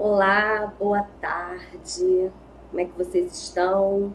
[0.00, 2.30] Olá, boa tarde.
[2.70, 4.12] Como é que vocês estão?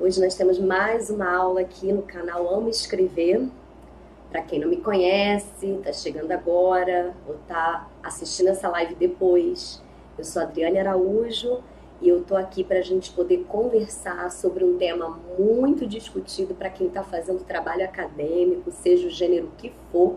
[0.00, 3.46] Hoje nós temos mais uma aula aqui no canal Amo Escrever.
[4.30, 9.82] Para quem não me conhece, está chegando agora ou está assistindo essa live depois,
[10.16, 11.62] eu sou Adriane Araújo
[12.00, 16.70] e eu tô aqui para a gente poder conversar sobre um tema muito discutido para
[16.70, 20.16] quem está fazendo trabalho acadêmico, seja o gênero que for.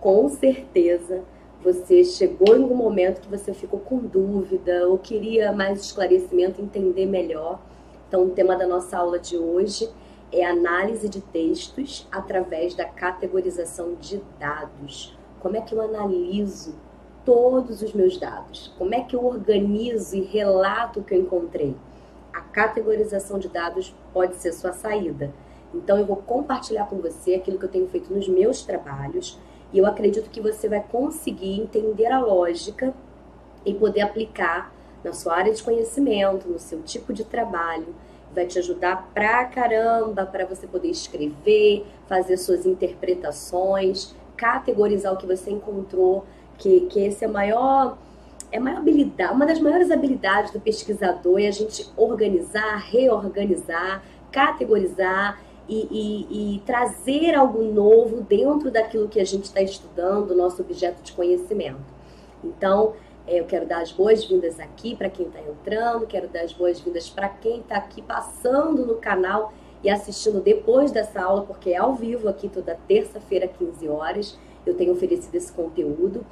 [0.00, 1.24] Com certeza
[1.64, 7.06] você chegou em um momento que você ficou com dúvida ou queria mais esclarecimento, entender
[7.06, 7.58] melhor.
[8.06, 9.88] Então, o tema da nossa aula de hoje
[10.30, 15.16] é análise de textos através da categorização de dados.
[15.40, 16.74] Como é que eu analiso
[17.24, 18.70] todos os meus dados?
[18.76, 21.74] Como é que eu organizo e relato o que eu encontrei?
[22.30, 25.32] A categorização de dados pode ser sua saída.
[25.72, 29.40] Então, eu vou compartilhar com você aquilo que eu tenho feito nos meus trabalhos
[29.74, 32.94] e eu acredito que você vai conseguir entender a lógica
[33.66, 37.88] e poder aplicar na sua área de conhecimento, no seu tipo de trabalho.
[38.32, 45.26] Vai te ajudar pra caramba para você poder escrever, fazer suas interpretações, categorizar o que
[45.26, 46.24] você encontrou,
[46.56, 47.98] que, que esse é maior
[48.52, 54.00] é a maior habilidade, uma das maiores habilidades do pesquisador é a gente organizar, reorganizar,
[54.30, 60.62] categorizar e, e, e trazer algo novo dentro daquilo que a gente está estudando, nosso
[60.62, 61.94] objeto de conhecimento.
[62.42, 62.94] Então,
[63.26, 67.08] é, eu quero dar as boas-vindas aqui para quem está entrando, quero dar as boas-vindas
[67.08, 71.94] para quem está aqui passando no canal e assistindo depois dessa aula, porque é ao
[71.94, 74.38] vivo aqui toda terça-feira, 15 horas.
[74.64, 76.24] Eu tenho oferecido esse conteúdo.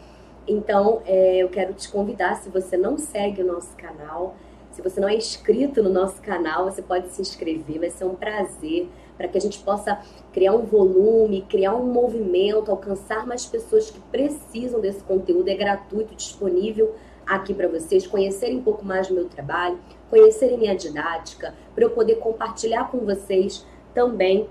[0.47, 4.35] Então, é, eu quero te convidar, se você não segue o nosso canal,
[4.73, 8.15] se você não é inscrito no nosso canal, você pode se inscrever, vai ser um
[8.15, 10.01] prazer para que a gente possa
[10.33, 15.49] criar um volume, criar um movimento, alcançar mais pessoas que precisam desse conteúdo.
[15.49, 16.95] É gratuito, disponível
[17.27, 19.79] aqui para vocês, conhecerem um pouco mais do meu trabalho,
[20.11, 23.65] conhecerem minha didática, para eu poder compartilhar com vocês
[23.95, 24.49] também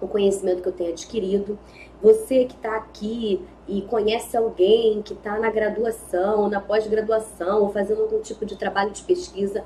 [0.00, 1.58] o conhecimento que eu tenho adquirido.
[2.02, 8.02] Você que está aqui e conhece alguém que está na graduação, na pós-graduação, ou fazendo
[8.02, 9.64] algum tipo de trabalho de pesquisa,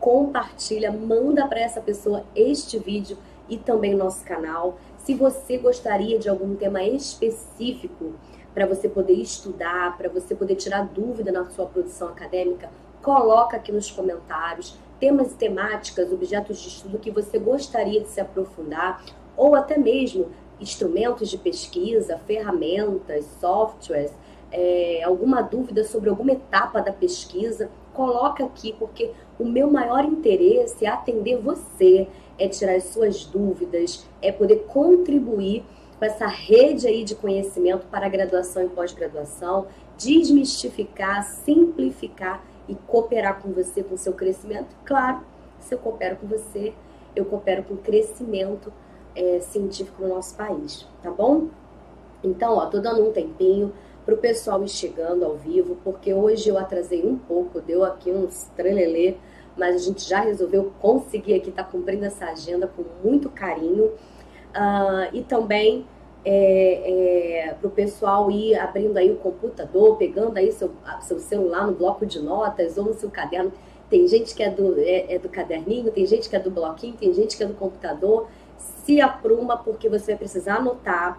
[0.00, 3.16] compartilha, manda para essa pessoa este vídeo
[3.48, 4.78] e também o nosso canal.
[4.98, 8.12] Se você gostaria de algum tema específico
[8.54, 12.70] para você poder estudar, para você poder tirar dúvida na sua produção acadêmica,
[13.02, 18.20] coloca aqui nos comentários temas e temáticas, objetos de estudo que você gostaria de se
[18.20, 19.04] aprofundar,
[19.36, 20.28] ou até mesmo
[20.60, 24.12] instrumentos de pesquisa, ferramentas, softwares,
[24.50, 30.84] é, alguma dúvida sobre alguma etapa da pesquisa, coloca aqui, porque o meu maior interesse
[30.84, 32.08] é atender você,
[32.38, 35.64] é tirar as suas dúvidas, é poder contribuir
[35.98, 39.66] com essa rede aí de conhecimento para graduação e pós-graduação,
[39.96, 44.68] desmistificar, simplificar e cooperar com você, com seu crescimento.
[44.84, 45.22] Claro,
[45.58, 46.72] se eu coopero com você,
[47.16, 48.72] eu coopero com o crescimento
[49.16, 51.48] é, científico no nosso país, tá bom?
[52.22, 53.72] Então, ó, tô dando um tempinho
[54.04, 58.10] para o pessoal ir chegando ao vivo, porque hoje eu atrasei um pouco, deu aqui
[58.10, 59.16] uns trelelê,
[59.58, 63.86] mas a gente já resolveu conseguir aqui estar tá cumprindo essa agenda com muito carinho.
[63.86, 65.86] Uh, e também
[66.24, 70.70] é, é, para o pessoal ir abrindo aí o computador, pegando aí seu,
[71.00, 73.52] seu celular no bloco de notas ou no seu caderno.
[73.88, 76.94] Tem gente que é do, é, é do caderninho, tem gente que é do bloquinho,
[76.96, 78.28] tem gente que é do computador.
[78.56, 81.18] Se apruma, porque você vai precisar anotar.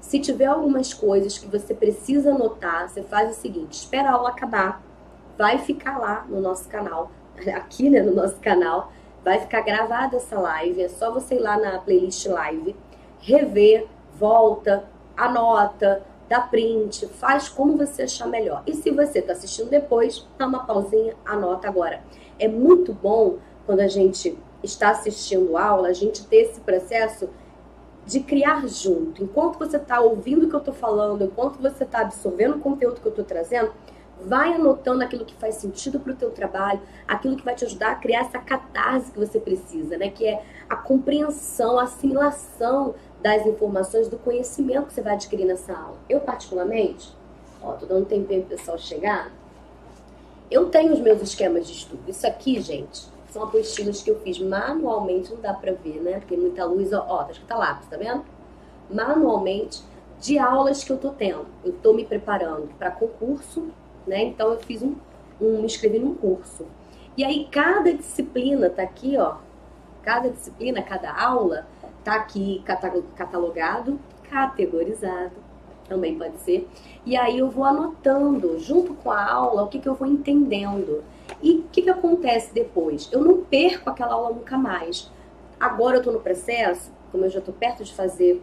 [0.00, 4.30] Se tiver algumas coisas que você precisa anotar, você faz o seguinte: espera a aula
[4.30, 4.82] acabar,
[5.38, 7.10] vai ficar lá no nosso canal
[7.54, 8.92] aqui né, no nosso canal.
[9.24, 10.82] Vai ficar gravada essa live.
[10.82, 12.74] É só você ir lá na playlist live,
[13.20, 13.86] rever,
[14.18, 14.84] volta,
[15.16, 18.62] anota, dá print, faz como você achar melhor.
[18.66, 22.02] E se você está assistindo depois, dá uma pausinha, anota agora.
[22.38, 27.28] É muito bom quando a gente está assistindo aula, a gente ter esse processo
[28.06, 29.22] de criar junto.
[29.22, 33.00] Enquanto você está ouvindo o que eu estou falando, enquanto você está absorvendo o conteúdo
[33.00, 33.72] que eu estou trazendo,
[34.24, 37.92] Vai anotando aquilo que faz sentido para o teu trabalho, aquilo que vai te ajudar
[37.92, 40.10] a criar essa catarse que você precisa, né?
[40.10, 45.72] Que é a compreensão, a assimilação das informações, do conhecimento que você vai adquirir nessa
[45.76, 45.96] aula.
[46.08, 47.14] Eu, particularmente,
[47.62, 49.30] ó, tô dando tempinho pro pessoal chegar,
[50.50, 52.02] eu tenho os meus esquemas de estudo.
[52.08, 56.20] Isso aqui, gente, são apostilas que eu fiz manualmente, não dá pra ver, né?
[56.28, 58.24] Tem muita luz, ó, ó tá escrito lápis, tá vendo?
[58.90, 59.82] Manualmente,
[60.20, 61.46] de aulas que eu tô tendo.
[61.64, 63.68] Eu tô me preparando para concurso,
[64.06, 64.24] né?
[64.24, 64.94] Então eu fiz um,
[65.40, 66.66] um me inscrevi num curso.
[67.16, 69.36] E aí cada disciplina tá aqui, ó.
[70.02, 71.66] Cada disciplina, cada aula
[72.02, 72.62] tá aqui
[73.14, 73.98] catalogado,
[74.30, 75.32] categorizado.
[75.88, 76.68] também pode ser.
[77.04, 81.02] E aí eu vou anotando, junto com a aula, o que, que eu vou entendendo.
[81.42, 83.08] E o que, que acontece depois?
[83.12, 85.10] Eu não perco aquela aula nunca mais.
[85.58, 88.40] Agora eu estou no processo, como eu já estou perto de fazer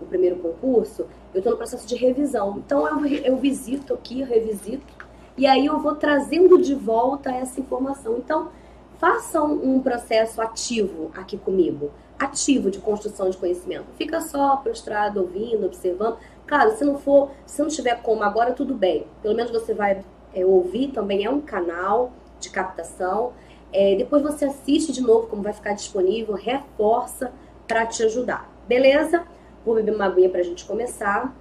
[0.00, 2.58] o primeiro concurso, eu estou no processo de revisão.
[2.58, 4.95] Então eu, eu visito aqui, revisito,
[5.36, 8.16] e aí eu vou trazendo de volta essa informação.
[8.16, 8.50] Então,
[8.98, 13.86] façam um processo ativo aqui comigo, ativo de construção de conhecimento.
[13.98, 16.16] Fica só prostrado, ouvindo, observando.
[16.46, 19.06] Claro, se não for, se não tiver como agora, tudo bem.
[19.20, 20.02] Pelo menos você vai
[20.32, 23.32] é, ouvir, também é um canal de captação.
[23.72, 27.32] É, depois você assiste de novo como vai ficar disponível, reforça
[27.66, 28.50] para te ajudar.
[28.66, 29.24] Beleza?
[29.64, 31.34] Vou beber uma aguinha para a gente começar.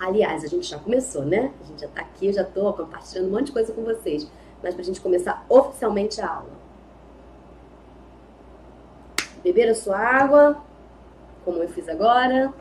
[0.00, 1.52] Aliás, a gente já começou, né?
[1.60, 4.30] A gente já está aqui, já estou compartilhando um monte de coisa com vocês.
[4.62, 6.50] Mas para a gente começar oficialmente a aula.
[9.42, 10.58] Beber a sua água,
[11.44, 12.52] como eu fiz agora.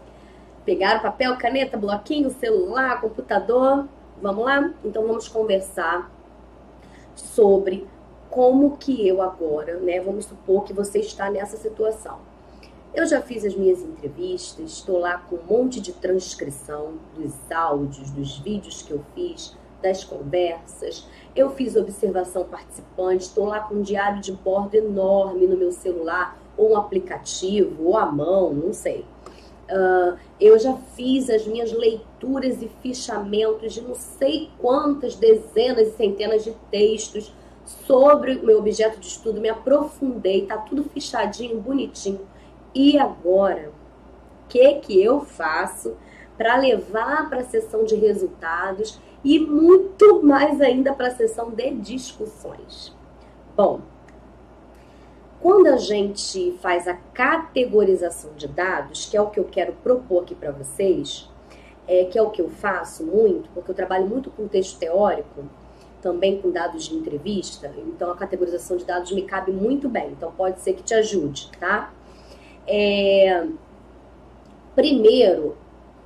[0.66, 3.88] Pegar papel, caneta, bloquinho, celular, computador.
[4.22, 4.74] Vamos lá?
[4.84, 6.12] Então vamos conversar
[7.16, 7.88] sobre
[8.30, 10.00] como que eu agora, né?
[10.00, 12.20] Vamos supor que você está nessa situação
[12.98, 18.10] eu já fiz as minhas entrevistas, estou lá com um monte de transcrição dos áudios,
[18.10, 21.08] dos vídeos que eu fiz, das conversas.
[21.36, 26.40] Eu fiz observação participante, estou lá com um diário de bordo enorme no meu celular,
[26.58, 29.06] ou um aplicativo, ou à mão, não sei.
[29.70, 35.92] Uh, eu já fiz as minhas leituras e fichamentos de não sei quantas dezenas e
[35.92, 37.32] centenas de textos
[37.86, 42.22] sobre o meu objeto de estudo, me aprofundei, tá tudo fichadinho, bonitinho
[42.78, 45.98] e agora, o que que eu faço
[46.38, 51.72] para levar para a sessão de resultados e muito mais ainda para a sessão de
[51.72, 52.96] discussões?
[53.56, 53.82] Bom,
[55.42, 60.22] quando a gente faz a categorização de dados, que é o que eu quero propor
[60.22, 61.28] aqui para vocês,
[61.88, 65.46] é, que é o que eu faço muito, porque eu trabalho muito com texto teórico,
[66.00, 70.32] também com dados de entrevista, então a categorização de dados me cabe muito bem, então
[70.32, 71.92] pode ser que te ajude, tá?
[72.68, 73.48] É,
[74.76, 75.58] primeiro,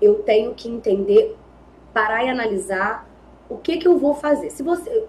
[0.01, 1.35] eu tenho que entender,
[1.93, 3.07] parar e analisar
[3.49, 4.49] o que, que eu vou fazer.
[4.49, 5.05] Se você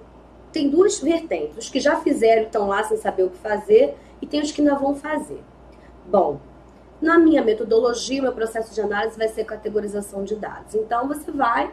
[0.53, 4.27] tem duas vertentes, os que já fizeram estão lá sem saber o que fazer e
[4.27, 5.43] tem os que ainda vão fazer.
[6.07, 6.41] Bom,
[7.01, 10.75] na minha metodologia, meu processo de análise vai ser categorização de dados.
[10.75, 11.73] Então você vai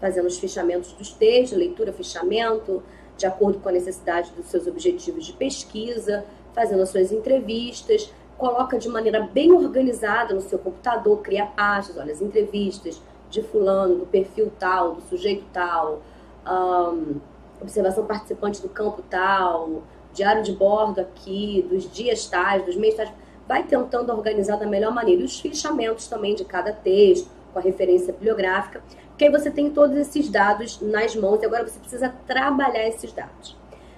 [0.00, 2.82] fazendo os fichamentos dos textos, leitura, fichamento,
[3.16, 6.24] de acordo com a necessidade dos seus objetivos de pesquisa,
[6.54, 12.12] fazendo as suas entrevistas, coloca de maneira bem organizada no seu computador, cria pastas, olha,
[12.12, 13.00] as entrevistas
[13.30, 16.00] de fulano, do perfil tal, do sujeito tal,
[16.46, 17.16] um,
[17.60, 23.12] observação participante do campo tal, diário de bordo aqui, dos dias tais, dos meses tais,
[23.48, 25.22] vai tentando organizar da melhor maneira.
[25.22, 29.70] E os fichamentos também de cada texto, com a referência bibliográfica, porque aí você tem
[29.70, 33.56] todos esses dados nas mãos e agora você precisa trabalhar esses dados.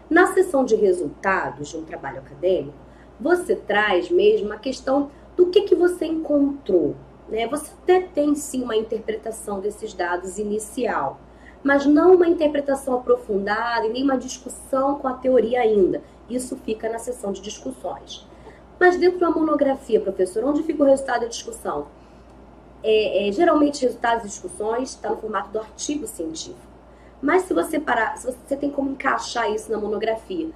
[0.08, 2.87] Na sessão de resultados de um trabalho acadêmico,
[3.20, 6.94] você traz mesmo a questão do que, que você encontrou.
[7.28, 7.46] Né?
[7.48, 11.18] Você até tem sim uma interpretação desses dados inicial,
[11.62, 16.02] mas não uma interpretação aprofundada e nem uma discussão com a teoria ainda.
[16.28, 18.26] Isso fica na sessão de discussões.
[18.78, 21.88] Mas dentro da monografia, professor, onde fica o resultado da discussão?
[22.82, 26.68] É, é, geralmente, resultados de discussões está no formato do artigo científico.
[27.20, 30.50] Mas se você parar, se você tem como encaixar isso na monografia,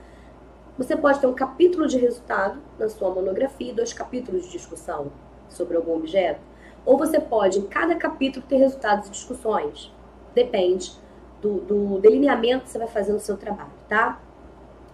[0.82, 5.12] você pode ter um capítulo de resultado na sua monografia e dois capítulos de discussão
[5.48, 6.40] sobre algum objeto.
[6.84, 9.92] Ou você pode, em cada capítulo, ter resultados e discussões.
[10.34, 10.92] Depende
[11.40, 14.20] do, do delineamento que você vai fazer no seu trabalho, tá?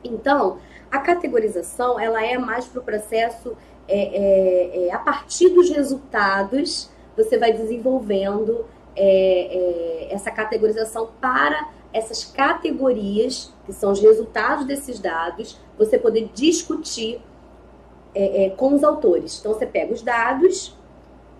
[0.04, 0.58] Então,
[0.90, 3.56] a categorização, ela é mais para o processo,
[3.88, 11.70] é, é, é, a partir dos resultados, você vai desenvolvendo é, é, essa categorização para
[11.92, 17.20] essas categorias, que são os resultados desses dados, você poder discutir
[18.14, 19.38] é, é, com os autores.
[19.38, 20.74] Então, você pega os dados,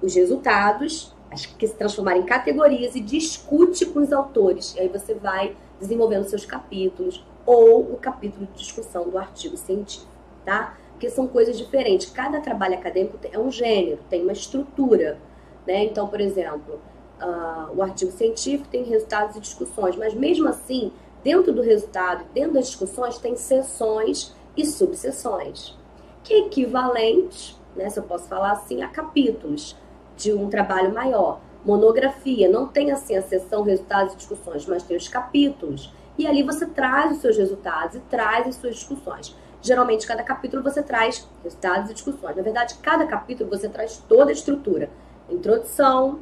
[0.03, 1.11] os resultados,
[1.59, 4.75] que se transformaram em categorias e discute com os autores.
[4.75, 10.13] E aí você vai desenvolvendo seus capítulos ou o capítulo de discussão do artigo científico,
[10.45, 10.77] tá?
[10.91, 12.11] Porque são coisas diferentes.
[12.11, 15.19] Cada trabalho acadêmico é um gênero, tem uma estrutura,
[15.67, 15.85] né?
[15.85, 16.79] Então, por exemplo,
[17.23, 22.55] uh, o artigo científico tem resultados e discussões, mas mesmo assim, dentro do resultado, dentro
[22.55, 25.77] das discussões, tem sessões e subseções,
[26.25, 29.77] que é equivalente, né, se eu posso falar assim, a capítulos
[30.17, 31.41] de um trabalho maior.
[31.65, 35.93] Monografia não tem assim a sessão resultados e discussões, mas tem os capítulos.
[36.17, 39.37] E ali você traz os seus resultados e traz as suas discussões.
[39.61, 42.37] Geralmente, cada capítulo você traz resultados e discussões.
[42.37, 44.89] Na verdade, cada capítulo você traz toda a estrutura.
[45.29, 46.21] Introdução,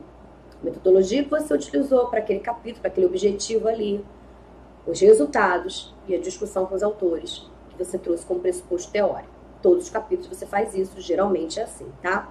[0.63, 4.05] metodologia que você utilizou para aquele capítulo, para aquele objetivo ali,
[4.87, 9.35] os resultados e a discussão com os autores que você trouxe como pressuposto teórico.
[9.63, 12.31] Todos os capítulos você faz isso, geralmente é assim, tá?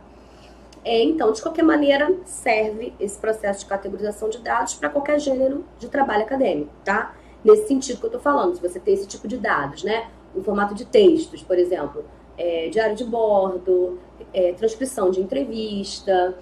[0.84, 5.66] É, então, de qualquer maneira, serve esse processo de categorização de dados para qualquer gênero
[5.80, 7.16] de trabalho acadêmico, tá?
[7.44, 10.10] Nesse sentido que eu estou falando, se você tem esse tipo de dados, né?
[10.36, 12.06] Em formato de textos, por exemplo,
[12.38, 14.00] é, diário de bordo,
[14.32, 16.38] é, transcrição de entrevista,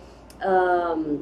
[0.45, 1.19] um,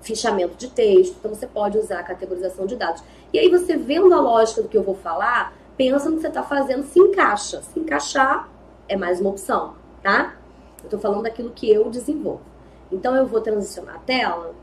[0.00, 3.02] fichamento de texto, então você pode usar a categorização de dados.
[3.32, 6.28] E aí você vendo a lógica do que eu vou falar, pensa no que você
[6.28, 7.62] está fazendo, se encaixa.
[7.62, 8.48] Se encaixar
[8.88, 10.34] é mais uma opção, tá?
[10.78, 12.42] Eu estou falando daquilo que eu desenvolvo.
[12.90, 14.54] Então eu vou transicionar a tela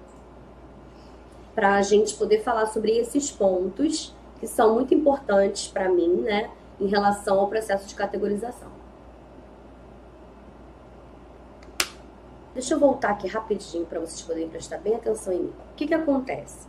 [1.53, 6.49] para a gente poder falar sobre esses pontos que são muito importantes para mim, né,
[6.79, 8.74] em relação ao processo de categorização.
[12.55, 15.53] Deixa eu voltar aqui rapidinho para vocês poderem prestar bem atenção em mim.
[15.73, 16.65] O que, que acontece?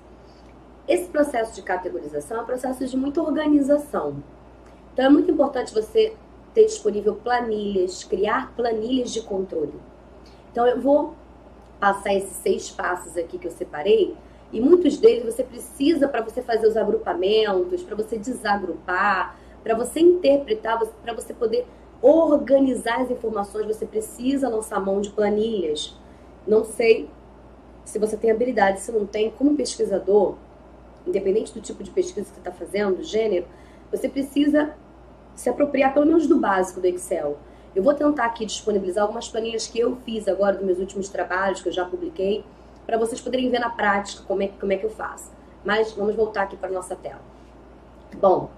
[0.89, 4.21] Esse processo de categorização é um processo de muita organização.
[4.93, 6.17] Então é muito importante você
[6.53, 9.75] ter disponível planilhas, criar planilhas de controle.
[10.51, 11.15] Então eu vou
[11.79, 14.17] passar esses seis passos aqui que eu separei
[14.53, 20.01] e muitos deles você precisa para você fazer os agrupamentos, para você desagrupar, para você
[20.01, 21.65] interpretar, para você poder
[22.07, 25.97] organizar as informações, você precisa lançar mão de planilhas.
[26.47, 27.11] Não sei
[27.85, 30.35] se você tem habilidade, se não tem, como pesquisador,
[31.07, 33.47] independente do tipo de pesquisa que você está fazendo, do gênero,
[33.91, 34.75] você precisa
[35.35, 37.39] se apropriar pelo menos do básico do Excel.
[37.75, 41.61] Eu vou tentar aqui disponibilizar algumas planilhas que eu fiz agora dos meus últimos trabalhos,
[41.61, 42.45] que eu já publiquei,
[42.87, 45.31] para vocês poderem ver na prática como é, como é que eu faço.
[45.65, 47.21] Mas vamos voltar aqui para nossa tela.
[48.19, 48.51] Bom,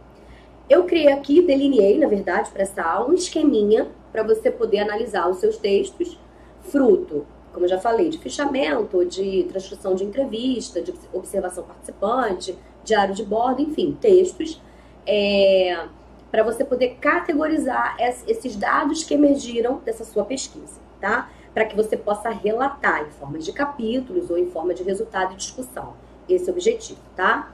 [0.68, 5.28] eu criei aqui, delineei, na verdade, para essa aula, um esqueminha para você poder analisar
[5.28, 6.18] os seus textos,
[6.62, 13.14] fruto, como eu já falei, de fichamento, de transcrição de entrevista, de observação participante, diário
[13.14, 14.60] de bordo, enfim, textos.
[15.06, 15.86] É,
[16.30, 21.30] para você poder categorizar esses dados que emergiram dessa sua pesquisa, tá?
[21.54, 25.36] Para que você possa relatar em forma de capítulos ou em forma de resultado e
[25.36, 25.94] discussão.
[26.28, 27.50] Esse é o objetivo, tá?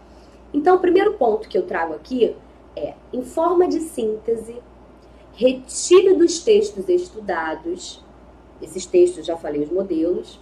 [0.53, 2.37] Então, o primeiro ponto que eu trago aqui
[2.77, 4.61] é, em forma de síntese,
[5.35, 8.05] retire dos textos estudados,
[8.63, 10.41] esses textos já falei os modelos,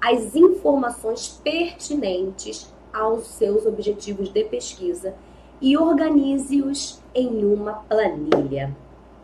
[0.00, 5.14] as informações pertinentes aos seus objetivos de pesquisa
[5.60, 8.74] e organize-os em uma planilha.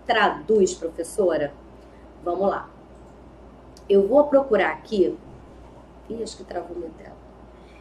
[0.07, 1.53] Traduz, professora?
[2.25, 2.69] Vamos lá.
[3.89, 5.17] Eu vou procurar aqui.
[6.09, 7.17] Ih, acho que travou minha tela.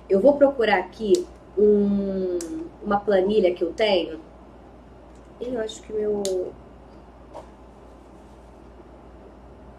[0.10, 1.26] Eu vou procurar aqui
[1.58, 2.38] um,
[2.84, 4.20] uma planilha que eu tenho.
[5.42, 6.24] Eu acho que meu.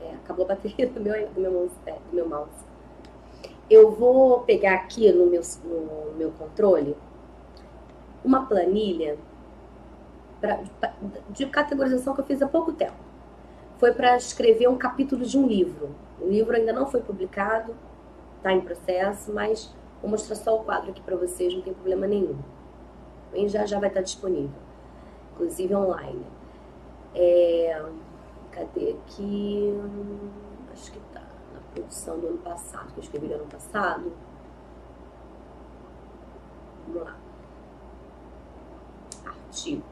[0.01, 2.51] É, acabou a bateria do meu, do meu, é, do meu mouse.
[3.71, 6.97] Eu vou pegar aqui no meu, no meu controle
[8.25, 9.19] uma planilha
[10.41, 10.61] pra,
[11.29, 12.97] de categorização que eu fiz há pouco tempo.
[13.79, 15.95] Foi para escrever um capítulo de um livro.
[16.21, 17.75] O livro ainda não foi publicado,
[18.39, 22.07] está em processo, mas vou mostrar só o quadro aqui para vocês, não tem problema
[22.07, 22.39] nenhum.
[23.35, 24.61] E já já vai estar disponível,
[25.35, 26.27] inclusive online.
[27.15, 27.85] É,
[28.51, 29.73] cadê aqui?
[30.73, 31.23] Acho que tá
[31.53, 34.13] na produção do ano passado, que eu escrevi no ano passado.
[36.87, 37.25] Vamos lá
[39.55, 39.85] artigo.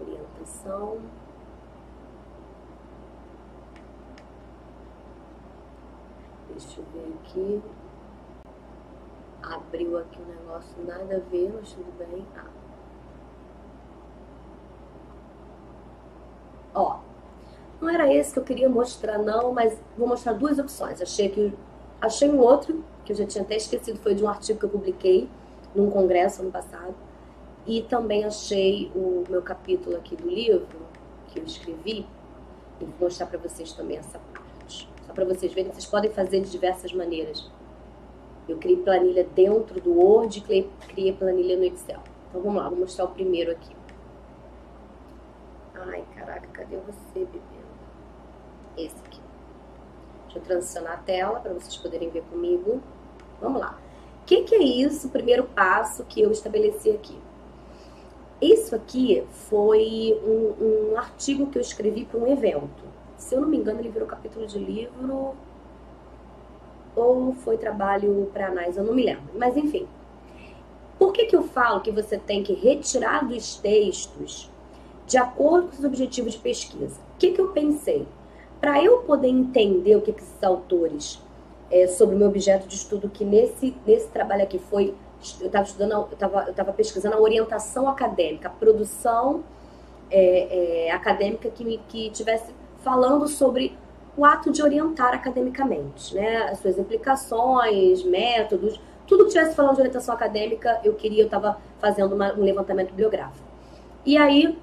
[0.00, 0.98] Orientação.
[6.50, 7.62] Deixa eu ver aqui.
[9.42, 12.26] Abriu aqui um negócio nada a ver, mas tudo bem.
[12.36, 12.57] Ah.
[16.78, 17.00] Ó,
[17.80, 21.02] não era esse que eu queria mostrar não, mas vou mostrar duas opções.
[21.02, 21.52] Achei que
[22.00, 24.68] achei um outro que eu já tinha até esquecido, foi de um artigo que eu
[24.68, 25.28] publiquei
[25.74, 26.94] num congresso ano passado.
[27.66, 30.78] E também achei o meu capítulo aqui do livro
[31.28, 32.06] que eu escrevi
[32.80, 34.88] e vou mostrar para vocês também essa parte.
[35.04, 37.50] Só para vocês verem, vocês podem fazer de diversas maneiras.
[38.48, 42.00] Eu criei planilha dentro do Word e criei planilha no Excel.
[42.28, 43.77] Então vamos lá, vou mostrar o primeiro aqui.
[45.86, 47.38] Ai, caraca, cadê você, bebê?
[48.76, 49.20] Esse aqui.
[50.24, 52.82] Deixa eu transicionar a tela para vocês poderem ver comigo.
[53.40, 53.78] Vamos lá.
[54.22, 57.18] O que, que é isso, o primeiro passo que eu estabeleci aqui?
[58.40, 62.84] Isso aqui foi um, um artigo que eu escrevi para um evento.
[63.16, 65.34] Se eu não me engano, ele virou capítulo de livro
[66.94, 69.24] ou foi trabalho para análise, eu não me lembro.
[69.34, 69.88] Mas enfim,
[70.98, 74.50] por que, que eu falo que você tem que retirar dos textos
[75.08, 77.00] de acordo com os objetivos de pesquisa.
[77.14, 78.06] O que, que eu pensei?
[78.60, 81.20] Para eu poder entender o que, que esses autores,
[81.70, 84.94] é, sobre o meu objeto de estudo, que nesse, nesse trabalho aqui foi,
[85.40, 89.42] eu estava estudando, eu estava eu tava pesquisando a orientação acadêmica, a produção
[90.10, 93.76] é, é, acadêmica que, que tivesse falando sobre
[94.16, 96.48] o ato de orientar academicamente, né?
[96.50, 101.58] As suas implicações, métodos, tudo que tivesse falando de orientação acadêmica, eu queria, eu estava
[101.78, 103.46] fazendo uma, um levantamento bibliográfico.
[104.04, 104.58] E aí,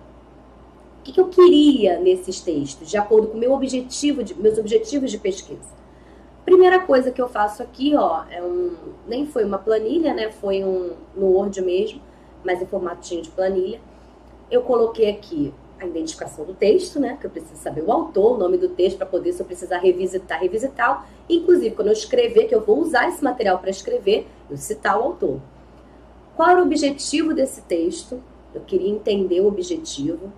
[1.06, 5.20] que, que, eu queria nesses textos, de acordo com meu objetivo de, meus objetivos de
[5.20, 5.76] pesquisa?
[6.44, 8.76] Primeira coisa que eu faço aqui, ó, é um,
[9.08, 10.32] nem foi uma planilha, né?
[10.32, 12.02] Foi um no Word mesmo,
[12.44, 13.80] mas em formatinho de planilha.
[14.50, 17.18] Eu coloquei aqui a identificação do texto, né?
[17.20, 19.78] Que eu preciso saber o autor, o nome do texto, para poder, se eu precisar
[19.78, 21.08] revisitar, revisitar.
[21.30, 25.04] Inclusive, quando eu escrever, que eu vou usar esse material para escrever, eu citar o
[25.04, 25.40] autor.
[26.36, 28.22] Qual era o objetivo desse texto?
[28.54, 30.32] Eu queria entender o objetivo.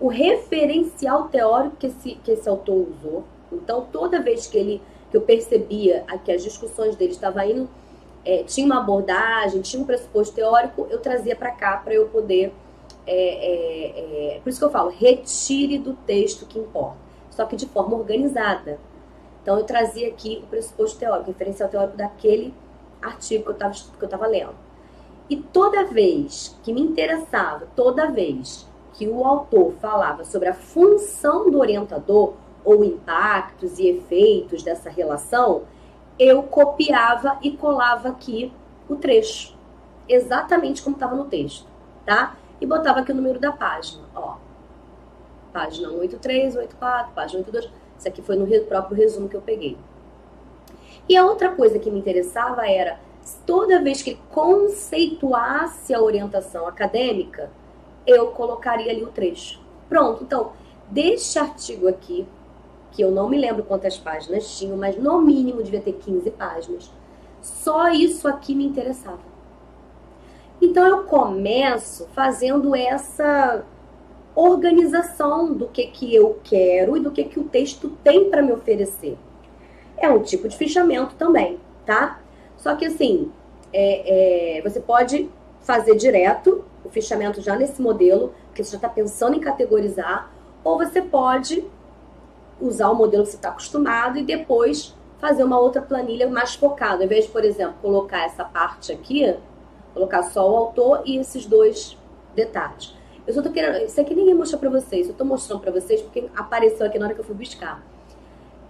[0.00, 3.24] O referencial teórico que esse, que esse autor usou.
[3.52, 7.68] Então, toda vez que ele que eu percebia que as discussões dele estavam indo,
[8.24, 12.52] é, tinha uma abordagem, tinha um pressuposto teórico, eu trazia para cá para eu poder
[13.06, 16.98] é, é, é, por isso que eu falo, retire do texto que importa,
[17.30, 18.78] só que de forma organizada.
[19.42, 22.52] Então eu trazia aqui o pressuposto teórico, o referencial teórico daquele
[23.00, 24.54] artigo que eu estava lendo.
[25.30, 28.67] E toda vez que me interessava, toda vez
[28.98, 35.62] que o autor falava sobre a função do orientador ou impactos e efeitos dessa relação,
[36.18, 38.52] eu copiava e colava aqui
[38.88, 39.56] o trecho,
[40.08, 41.66] exatamente como estava no texto,
[42.04, 42.36] tá?
[42.60, 44.36] e botava aqui o número da página, ó.
[45.52, 47.72] Página 183, 184, página 182.
[47.98, 49.76] Isso aqui foi no próprio resumo que eu peguei.
[51.08, 52.98] E a outra coisa que me interessava era,
[53.46, 57.50] toda vez que conceituasse a orientação acadêmica,
[58.08, 59.60] eu colocaria ali o trecho.
[59.88, 60.52] Pronto, então,
[60.90, 62.26] deste artigo aqui,
[62.92, 66.90] que eu não me lembro quantas páginas tinham, mas no mínimo devia ter 15 páginas,
[67.40, 69.20] só isso aqui me interessava.
[70.60, 73.64] Então eu começo fazendo essa
[74.34, 78.52] organização do que, que eu quero e do que, que o texto tem para me
[78.52, 79.16] oferecer.
[79.96, 82.20] É um tipo de fichamento também, tá?
[82.56, 83.30] Só que assim,
[83.72, 85.28] é, é, você pode
[85.60, 90.30] fazer direto o fichamento já nesse modelo, porque você já está pensando em categorizar,
[90.64, 91.64] ou você pode
[92.60, 96.96] usar o modelo que você está acostumado e depois fazer uma outra planilha mais focada.
[96.96, 99.36] Ao invés de, por exemplo, colocar essa parte aqui,
[99.94, 101.96] colocar só o autor e esses dois
[102.34, 102.96] detalhes.
[103.26, 106.00] Eu só tô querendo, isso aqui ninguém mostra para vocês, eu tô mostrando para vocês
[106.00, 107.82] porque apareceu aqui na hora que eu fui buscar.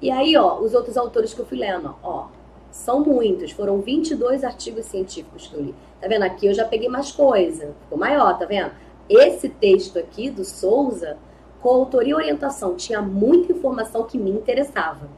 [0.01, 2.27] E aí, ó, os outros autores que eu fui lendo, ó,
[2.71, 5.75] são muitos, foram 22 artigos científicos que eu li.
[6.01, 6.23] Tá vendo?
[6.23, 8.71] Aqui eu já peguei mais coisa, ficou maior, tá vendo?
[9.09, 11.17] Esse texto aqui do Souza,
[11.61, 15.09] com autoria e orientação, tinha muita informação que me interessava.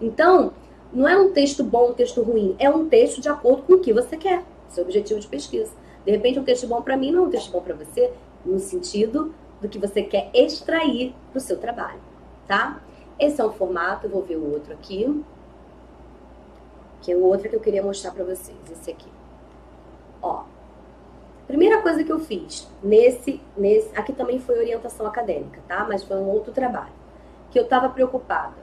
[0.00, 0.52] Então,
[0.92, 3.80] não é um texto bom, um texto ruim, é um texto de acordo com o
[3.80, 4.44] que você quer
[4.74, 5.72] seu objetivo de pesquisa.
[6.04, 8.12] De repente, um texto bom para mim não é um texto bom para você,
[8.44, 12.00] no sentido do que você quer extrair do seu trabalho,
[12.46, 12.82] tá?
[13.18, 15.24] Esse é um formato, eu vou ver o outro aqui,
[17.04, 19.08] que é o outro que eu queria mostrar para vocês, esse aqui.
[20.22, 20.44] Ó,
[21.46, 25.84] primeira coisa que eu fiz nesse, nesse, aqui também foi orientação acadêmica, tá?
[25.86, 26.94] Mas foi um outro trabalho
[27.50, 28.54] que eu estava preocupada.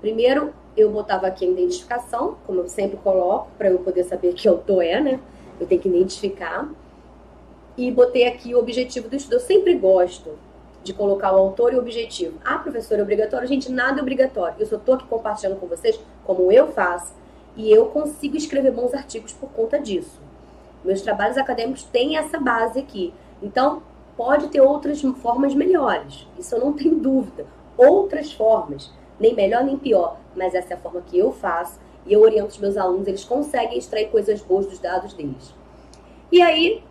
[0.00, 4.48] Primeiro, eu botava aqui a identificação, como eu sempre coloco, para eu poder saber que
[4.48, 5.20] autor é, né?
[5.60, 6.66] Eu tenho que identificar.
[7.76, 9.34] E botei aqui o objetivo do estudo.
[9.34, 10.38] Eu sempre gosto
[10.82, 12.38] de colocar o autor e o objetivo.
[12.42, 13.46] Ah, professor, é obrigatório?
[13.46, 14.56] Gente, nada é obrigatório.
[14.58, 17.21] Eu só estou aqui compartilhando com vocês como eu faço
[17.56, 20.20] e eu consigo escrever bons artigos por conta disso.
[20.84, 23.12] Meus trabalhos acadêmicos têm essa base aqui.
[23.42, 23.82] Então,
[24.16, 26.26] pode ter outras formas melhores.
[26.38, 27.46] Isso eu não tenho dúvida.
[27.76, 32.12] Outras formas nem melhor nem pior, mas essa é a forma que eu faço e
[32.12, 35.54] eu oriento os meus alunos, eles conseguem extrair coisas boas dos dados deles.
[36.30, 36.82] E aí,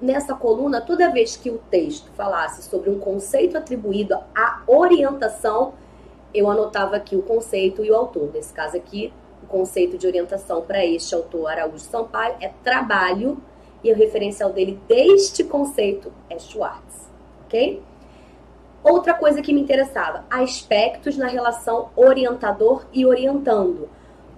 [0.00, 5.74] nessa coluna, toda vez que o texto falasse sobre um conceito atribuído à orientação,
[6.34, 8.30] eu anotava aqui o conceito e o autor.
[8.32, 9.12] Nesse caso aqui,
[9.48, 13.38] conceito de orientação para este autor Araújo Sampaio é trabalho
[13.82, 17.08] e o referencial dele deste conceito é Schwartz,
[17.46, 17.82] ok?
[18.82, 23.88] Outra coisa que me interessava, aspectos na relação orientador e orientando.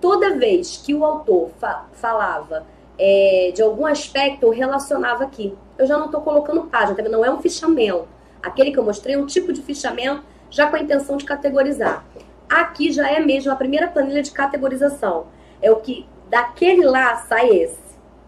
[0.01, 2.65] Toda vez que o autor fa falava
[2.99, 5.55] é, de algum aspecto, eu relacionava aqui.
[5.77, 8.09] Eu já não estou colocando página, tá não é um fichamento.
[8.43, 12.05] Aquele que eu mostrei é um tipo de fichamento já com a intenção de categorizar.
[12.51, 15.29] Aqui já é mesmo a primeira planilha de categorização.
[15.63, 17.79] É o que daquele lá sai esse,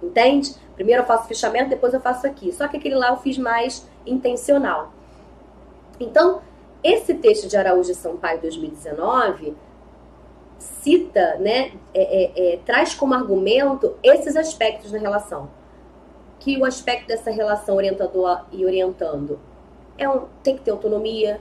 [0.00, 0.54] entende?
[0.76, 2.52] Primeiro eu faço fichamento, depois eu faço aqui.
[2.52, 4.92] Só que aquele lá eu fiz mais intencional.
[5.98, 6.40] Então,
[6.84, 9.56] esse texto de Araújo e Sampaio 2019
[10.58, 15.50] cita, né, é, é, é, traz como argumento esses aspectos na relação.
[16.38, 19.38] Que o aspecto dessa relação orientador e orientando
[19.98, 21.40] é um, tem que ter autonomia,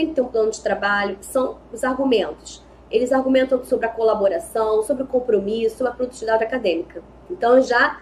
[0.00, 2.62] tem que ter um plano de trabalho, são os argumentos.
[2.90, 7.02] Eles argumentam sobre a colaboração, sobre o compromisso, sobre a produtividade acadêmica.
[7.30, 8.00] Então, já,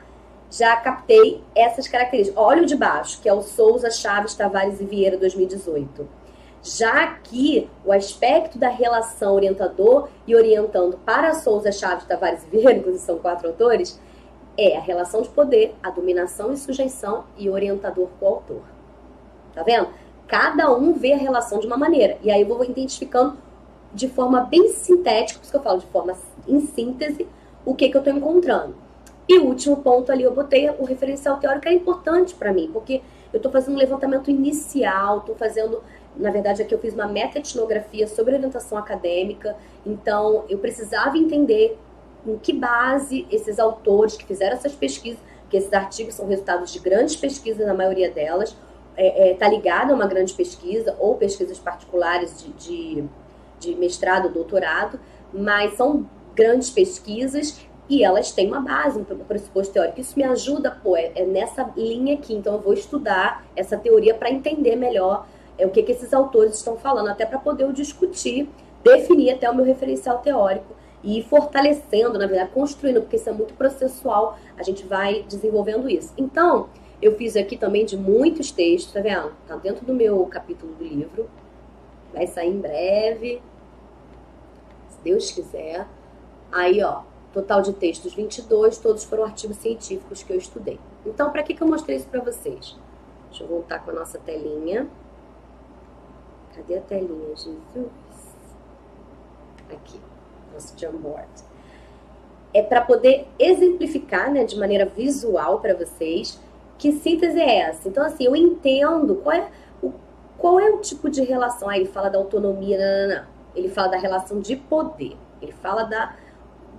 [0.50, 2.42] já captei essas características.
[2.42, 6.08] Olha o de baixo, que é o Souza Chaves Tavares e Vieira 2018.
[6.62, 12.80] Já aqui, o aspecto da relação orientador e orientando para Souza Chaves Tavares e Vieira,
[12.80, 14.00] que são quatro autores,
[14.56, 18.62] é a relação de poder, a dominação e sujeição e orientador com o autor.
[19.54, 19.88] Tá vendo?
[20.28, 22.18] Cada um vê a relação de uma maneira.
[22.22, 23.36] E aí eu vou identificando
[23.92, 26.14] de forma bem sintética, por isso que eu falo de forma
[26.46, 27.26] em síntese,
[27.64, 28.74] o que, que eu estou encontrando.
[29.26, 33.02] E o último ponto ali, eu botei o referencial teórico, é importante para mim, porque
[33.32, 35.82] eu estou fazendo um levantamento inicial, estou fazendo,
[36.16, 41.78] na verdade, aqui eu fiz uma meta-etnografia sobre orientação acadêmica, então eu precisava entender
[42.26, 46.78] em que base esses autores que fizeram essas pesquisas, que esses artigos são resultados de
[46.78, 48.56] grandes pesquisas, na maioria delas,
[48.98, 53.04] está é, é, tá ligado a uma grande pesquisa ou pesquisas particulares de, de,
[53.61, 54.98] de mestrado, doutorado,
[55.32, 60.00] mas são grandes pesquisas e elas têm uma base, um pressuposto teórico.
[60.00, 62.34] Isso me ajuda, pô, é, é nessa linha aqui.
[62.34, 66.54] Então eu vou estudar essa teoria para entender melhor é, o que, que esses autores
[66.54, 68.48] estão falando, até para poder eu discutir,
[68.82, 73.54] definir até o meu referencial teórico e fortalecendo, na verdade, construindo, porque isso é muito
[73.54, 76.12] processual, a gente vai desenvolvendo isso.
[76.18, 76.68] Então,
[77.00, 79.32] eu fiz aqui também de muitos textos, tá vendo?
[79.46, 81.30] Tá dentro do meu capítulo do livro.
[82.12, 83.40] Vai sair em breve.
[84.88, 85.87] Se Deus quiser.
[86.50, 90.80] Aí, ó, total de textos 22, todos foram artigos científicos que eu estudei.
[91.06, 92.76] Então, para que, que eu mostrei isso para vocês?
[93.28, 94.88] Deixa eu voltar com a nossa telinha.
[96.56, 97.56] Cadê a telinha, Jesus?
[99.70, 100.00] Aqui,
[100.52, 101.28] nosso Jamboard.
[102.52, 106.40] É para poder exemplificar, né, de maneira visual para vocês
[106.78, 107.88] que síntese é essa?
[107.88, 109.48] Então, assim, eu entendo qual é
[109.82, 109.92] o,
[110.38, 111.68] qual é o tipo de relação.
[111.68, 113.26] Aí ele fala da autonomia, não, não, não.
[113.54, 115.16] Ele fala da relação de poder.
[115.42, 116.14] Ele fala da,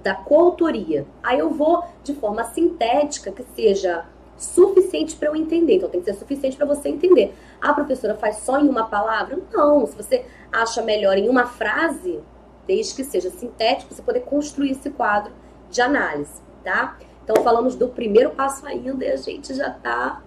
[0.02, 1.06] da coautoria.
[1.22, 4.06] Aí eu vou de forma sintética que seja
[4.38, 5.76] suficiente para eu entender.
[5.76, 7.36] Então tem que ser suficiente para você entender.
[7.62, 9.38] A professora faz só em uma palavra?
[9.52, 9.86] Não.
[9.86, 12.22] Se você acha melhor em uma frase,
[12.66, 15.34] desde que seja sintético, você poder construir esse quadro
[15.70, 16.98] de análise, tá?
[17.30, 20.20] Então, falamos do primeiro passo ainda e a gente já está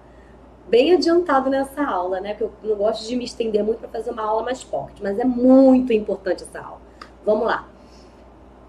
[0.69, 2.33] bem adiantado nessa aula, né?
[2.35, 5.19] Porque eu não gosto de me estender muito para fazer uma aula mais forte, mas
[5.19, 6.81] é muito importante essa aula.
[7.25, 7.69] Vamos lá.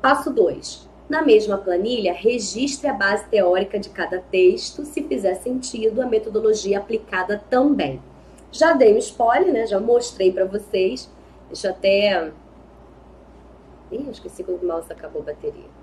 [0.01, 0.89] Passo 2.
[1.07, 6.79] Na mesma planilha, registre a base teórica de cada texto, se fizer sentido, a metodologia
[6.79, 8.01] aplicada também.
[8.51, 9.67] Já dei um spoiler, né?
[9.67, 11.07] Já mostrei para vocês.
[11.49, 12.31] Deixa eu até.
[13.91, 15.82] Ih, esqueci que o mouse acabou a bateria.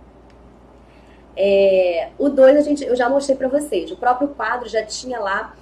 [1.36, 3.90] É, o 2 a gente, eu já mostrei para vocês.
[3.90, 5.54] O próprio quadro já tinha lá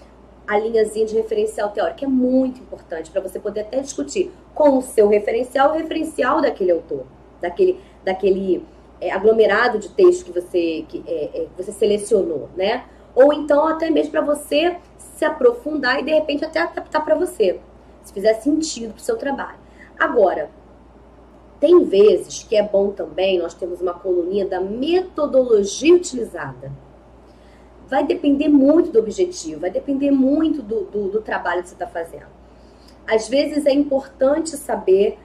[0.46, 4.78] a linhazinha de referencial teórico, que é muito importante para você poder até discutir com
[4.78, 7.04] o seu referencial, o referencial daquele autor,
[7.38, 8.64] daquele, daquele
[8.98, 12.84] é, aglomerado de texto que você, que, é, é você selecionou, né?
[13.14, 17.60] Ou então até mesmo para você se aprofundar e de repente até adaptar para você,
[18.02, 19.58] se fizer sentido para o seu trabalho.
[19.98, 20.50] Agora,
[21.60, 26.70] tem vezes que é bom também, nós temos uma coluninha da metodologia utilizada.
[27.88, 31.86] Vai depender muito do objetivo, vai depender muito do, do, do trabalho que você está
[31.86, 32.26] fazendo.
[33.06, 35.18] Às vezes é importante saber,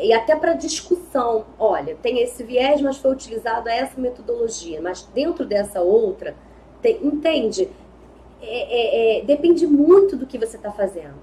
[0.00, 5.44] e até para discussão, olha, tem esse viés, mas foi utilizado essa metodologia, mas dentro
[5.44, 6.34] dessa outra,
[6.82, 7.68] tem, entende?
[8.42, 11.14] É, é, é, depende muito do que você está fazendo.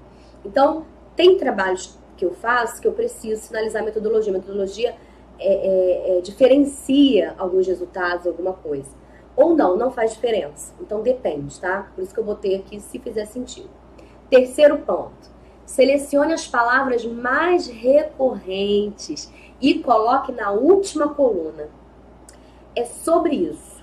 [0.44, 4.32] Então, tem trabalhos que eu faço que eu preciso sinalizar a metodologia.
[4.32, 4.94] A metodologia
[5.38, 8.90] é, é, é, diferencia alguns resultados, alguma coisa.
[9.36, 10.72] Ou não, não faz diferença.
[10.80, 11.90] Então depende, tá?
[11.94, 13.70] Por isso que eu botei aqui se fizer sentido.
[14.30, 15.34] Terceiro ponto.
[15.66, 21.68] Selecione as palavras mais recorrentes e coloque na última coluna.
[22.76, 23.82] É sobre isso.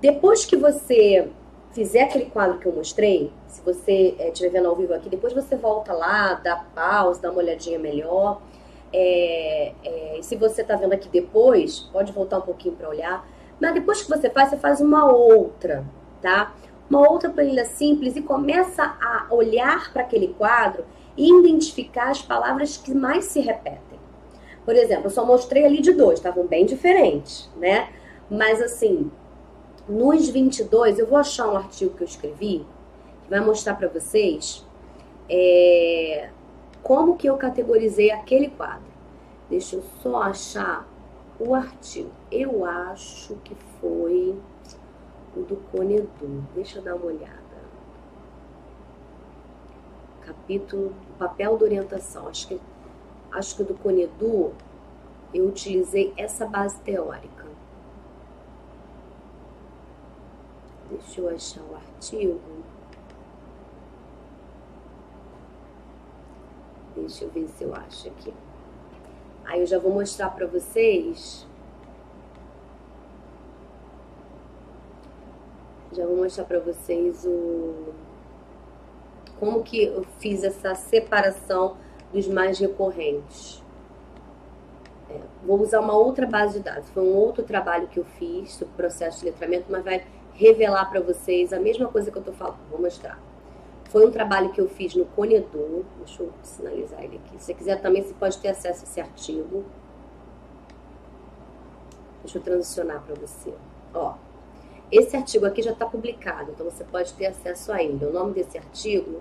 [0.00, 1.30] Depois que você
[1.72, 5.32] fizer aquele quadro que eu mostrei, se você estiver é, vendo ao vivo aqui, depois
[5.32, 8.40] você volta lá, dá pausa, dá uma olhadinha melhor.
[8.92, 13.28] É, é, se você está vendo aqui depois, pode voltar um pouquinho para olhar.
[13.60, 15.84] Mas depois que você faz, você faz uma outra,
[16.20, 16.54] tá?
[16.88, 20.84] Uma outra planilha simples e começa a olhar para aquele quadro
[21.16, 24.00] e identificar as palavras que mais se repetem.
[24.64, 27.90] Por exemplo, eu só mostrei ali de dois, estavam bem diferentes, né?
[28.28, 29.10] Mas assim,
[29.90, 32.64] Nos 22, eu vou achar um artigo que eu escrevi
[33.24, 34.64] que vai mostrar para vocês
[35.28, 36.30] é,
[36.80, 38.86] como que eu categorizei aquele quadro.
[39.48, 40.86] Deixa eu só achar
[41.40, 42.08] o artigo.
[42.30, 44.38] Eu acho que foi
[45.36, 46.44] o do Conedu.
[46.54, 47.34] Deixa eu dar uma olhada.
[50.24, 52.28] Capítulo, papel de orientação.
[52.28, 52.60] Acho que,
[53.32, 54.52] acho que do Conedu
[55.34, 57.39] eu utilizei essa base teórica.
[60.90, 62.40] Deixa eu achar o artigo.
[66.96, 68.34] Deixa eu ver se eu acho aqui.
[69.44, 71.46] Aí eu já vou mostrar para vocês.
[75.92, 77.94] Já vou mostrar para vocês o
[79.38, 81.76] como que eu fiz essa separação
[82.12, 83.62] dos mais recorrentes.
[85.08, 86.90] É, vou usar uma outra base de dados.
[86.90, 90.04] Foi um outro trabalho que eu fiz sobre processo de letramento, mas vai
[90.40, 92.58] revelar para vocês a mesma coisa que eu estou falando.
[92.70, 93.20] Vou mostrar.
[93.90, 95.84] Foi um trabalho que eu fiz no Conedu.
[95.98, 97.38] Deixa eu sinalizar ele aqui.
[97.38, 99.64] Se você quiser também, você pode ter acesso a esse artigo.
[102.22, 103.52] Deixa eu transicionar para você.
[103.92, 104.14] Ó,
[104.90, 108.04] esse artigo aqui já está publicado, então você pode ter acesso a ele.
[108.04, 109.20] O nome desse artigo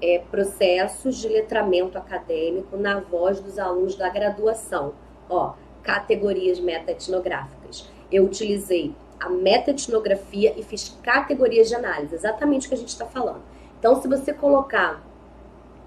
[0.00, 4.94] é Processos de Letramento Acadêmico na Voz dos Alunos da Graduação.
[5.28, 7.88] Ó, categorias meta-etnográficas.
[8.12, 13.06] Eu utilizei a meta-etnografia e fiz categorias de análise, exatamente o que a gente está
[13.06, 13.42] falando.
[13.78, 15.02] Então, se você colocar.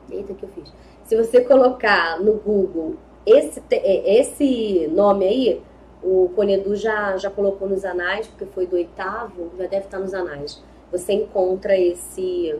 [0.09, 0.71] Eita, que eu fiz.
[1.03, 5.61] Se você colocar no Google esse, é, esse nome aí,
[6.01, 10.13] o Conedu já, já colocou nos anais, porque foi do oitavo, já deve estar nos
[10.13, 10.63] anais.
[10.91, 12.55] Você encontra esse,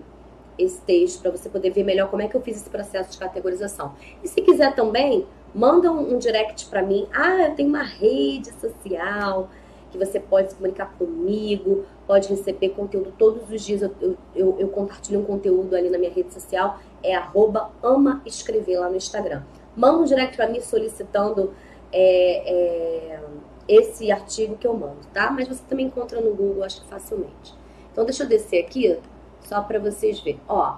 [0.58, 3.18] esse texto para você poder ver melhor como é que eu fiz esse processo de
[3.18, 3.94] categorização.
[4.24, 7.08] E se quiser também, manda um, um direct para mim.
[7.14, 9.50] Ah, eu tenho uma rede social
[9.92, 13.82] que você pode se comunicar comigo, pode receber conteúdo todos os dias.
[13.82, 18.80] Eu, eu, eu compartilho um conteúdo ali na minha rede social, é arroba ama escrever
[18.80, 19.44] lá no Instagram.
[19.76, 21.54] Manda um direct para mim solicitando
[21.92, 23.20] é, é,
[23.68, 25.32] esse artigo que eu mando, tá?
[25.32, 27.54] Mas você também encontra no Google, acho que facilmente.
[27.92, 28.98] Então, deixa eu descer aqui,
[29.42, 30.40] só para vocês verem.
[30.48, 30.78] Ó,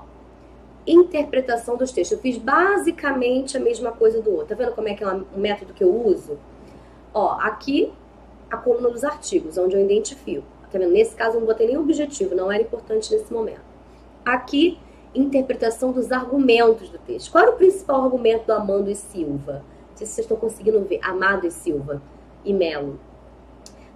[0.86, 2.18] interpretação dos textos.
[2.18, 4.48] Eu fiz basicamente a mesma coisa do outro.
[4.48, 6.38] Tá vendo como é que é um método que eu uso?
[7.14, 7.94] Ó, aqui
[8.52, 10.46] a coluna dos artigos, onde eu identifico.
[10.72, 10.92] Tá vendo?
[10.92, 13.62] Nesse caso, eu não botei nem objetivo, não era importante nesse momento.
[14.24, 14.78] Aqui,
[15.16, 17.32] interpretação dos argumentos do texto.
[17.32, 19.64] Qual era o principal argumento do Amando e Silva?
[19.90, 21.00] Não sei se vocês estão conseguindo ver.
[21.02, 22.02] Amado e Silva
[22.46, 23.00] e Melo.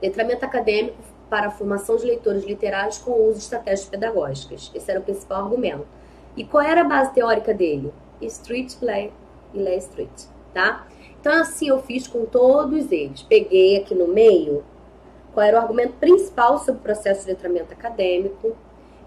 [0.01, 0.97] Letramento acadêmico
[1.29, 4.71] para a formação de leitores literários com uso de estratégias pedagógicas.
[4.73, 5.87] Esse era o principal argumento.
[6.35, 7.93] E qual era a base teórica dele?
[8.21, 9.11] Street Play
[9.53, 10.85] e Lay Street, tá?
[11.25, 13.23] Então, assim eu fiz com todos eles.
[13.23, 14.63] Peguei aqui no meio
[15.33, 18.55] qual era o argumento principal sobre o processo de letramento acadêmico,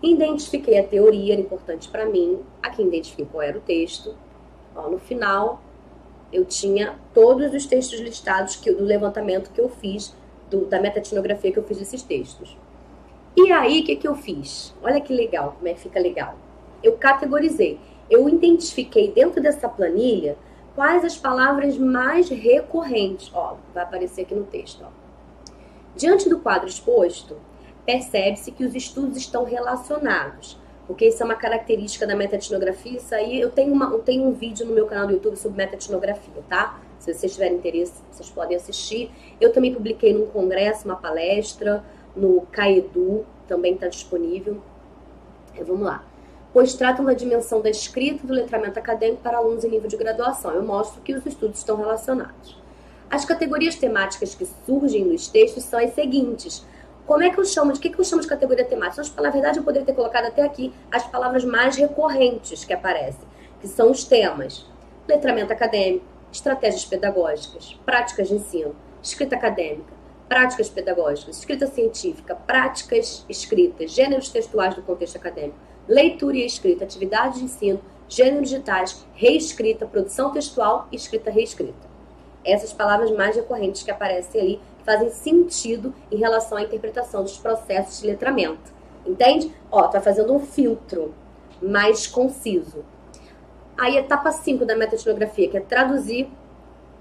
[0.02, 4.16] identifiquei a teoria, era importante para mim, aqui identifiquei qual era o texto.
[4.74, 5.62] Ó, no final,
[6.32, 10.12] eu tinha todos os textos listados que, do levantamento que eu fiz,
[10.50, 12.58] do, da metatinografia que eu fiz desses textos.
[13.36, 14.74] E aí, o que, que eu fiz?
[14.82, 16.34] Olha que legal, como é que fica legal.
[16.82, 17.78] Eu categorizei.
[18.10, 20.36] Eu identifiquei dentro dessa planilha
[20.78, 23.32] quais as palavras mais recorrentes.
[23.34, 24.84] Ó, vai aparecer aqui no texto.
[24.84, 24.90] Ó.
[25.96, 27.36] Diante do quadro exposto,
[27.84, 32.96] percebe-se que os estudos estão relacionados porque isso é uma característica da metaetnografia.
[32.96, 35.58] Isso aí, eu tenho, uma, eu tenho um vídeo no meu canal do YouTube sobre
[35.58, 36.80] metaetnografia, tá?
[36.98, 39.10] Se vocês tiverem interesse, vocês podem assistir.
[39.38, 41.84] Eu também publiquei num congresso, uma palestra,
[42.16, 44.62] no CAEDU, também está disponível.
[45.54, 46.07] É, vamos lá.
[46.58, 50.50] Pois tratam da dimensão da escrita do letramento acadêmico para alunos em nível de graduação.
[50.50, 52.60] Eu mostro que os estudos estão relacionados.
[53.08, 56.66] As categorias temáticas que surgem nos textos são as seguintes
[57.06, 59.04] como é que eu chamo, de que, que eu chamo de categoria temática?
[59.04, 63.22] Que, na verdade, eu poderia ter colocado até aqui as palavras mais recorrentes que aparecem,
[63.60, 64.66] que são os temas.
[65.06, 69.92] Letramento acadêmico, estratégias pedagógicas, práticas de ensino, escrita acadêmica,
[70.28, 77.38] práticas pedagógicas, escrita científica, práticas escritas, gêneros textuais do contexto acadêmico, leitura e escrita, atividades
[77.38, 81.88] de ensino, gêneros digitais, reescrita, produção textual e escrita reescrita.
[82.44, 88.00] Essas palavras mais recorrentes que aparecem ali fazem sentido em relação à interpretação dos processos
[88.00, 88.72] de letramento.
[89.06, 89.52] Entende?
[89.70, 91.14] Ó, tá fazendo um filtro
[91.60, 92.84] mais conciso.
[93.76, 96.28] Aí, etapa 5 da metaetnografia, que é traduzir,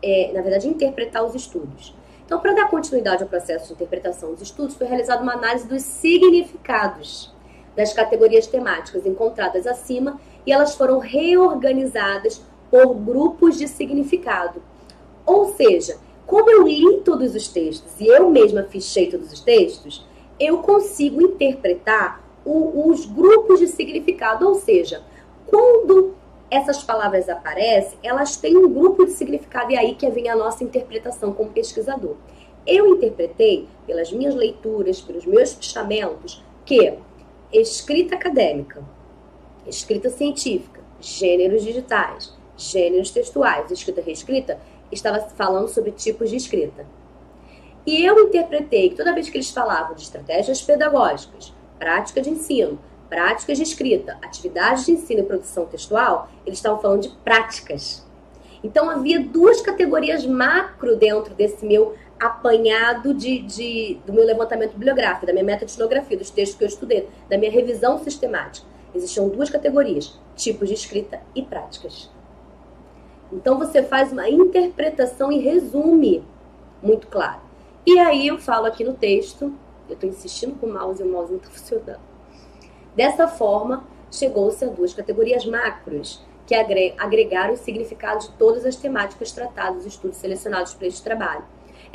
[0.02, 1.95] é, na verdade, interpretar os estudos.
[2.26, 5.82] Então, para dar continuidade ao processo de interpretação dos estudos, foi realizada uma análise dos
[5.82, 7.34] significados
[7.78, 14.62] das categorias temáticas encontradas acima e elas foram reorganizadas por grupos de significado.
[15.24, 20.06] Ou seja, como eu li todos os textos e eu mesma fichei todos os textos,
[20.40, 25.04] eu consigo interpretar o, os grupos de significado, ou seja,
[25.46, 26.16] quando
[26.50, 30.36] essas palavras aparecem, elas têm um grupo de significado, e é aí que vem a
[30.36, 32.16] nossa interpretação como pesquisador.
[32.66, 36.98] Eu interpretei, pelas minhas leituras, pelos meus fichamentos, que
[37.51, 38.83] escrita acadêmica,
[39.65, 44.60] escrita científica, gêneros digitais, gêneros textuais, escrita reescrita,
[44.91, 46.86] estava falando sobre tipos de escrita.
[47.86, 52.79] E eu interpretei que toda vez que eles falavam de estratégias pedagógicas, prática de ensino,
[53.10, 58.05] práticas de escrita, atividades de ensino e produção textual, eles estavam falando de práticas.
[58.63, 65.25] Então havia duas categorias macro dentro desse meu apanhado de, de, do meu levantamento bibliográfico,
[65.25, 68.65] da minha metodologia, dos textos que eu estudei, da minha revisão sistemática.
[68.93, 72.10] Existiam duas categorias, tipos de escrita e práticas.
[73.32, 76.23] Então você faz uma interpretação e resume
[76.82, 77.41] muito claro.
[77.86, 79.53] E aí eu falo aqui no texto,
[79.88, 81.99] eu estou insistindo com o mouse e o mouse não está funcionando.
[82.95, 89.34] Dessa forma, chegou-se a duas categorias macros, que agregaram o significado de todas as temáticas
[89.34, 91.43] tratadas estudos selecionados para este trabalho.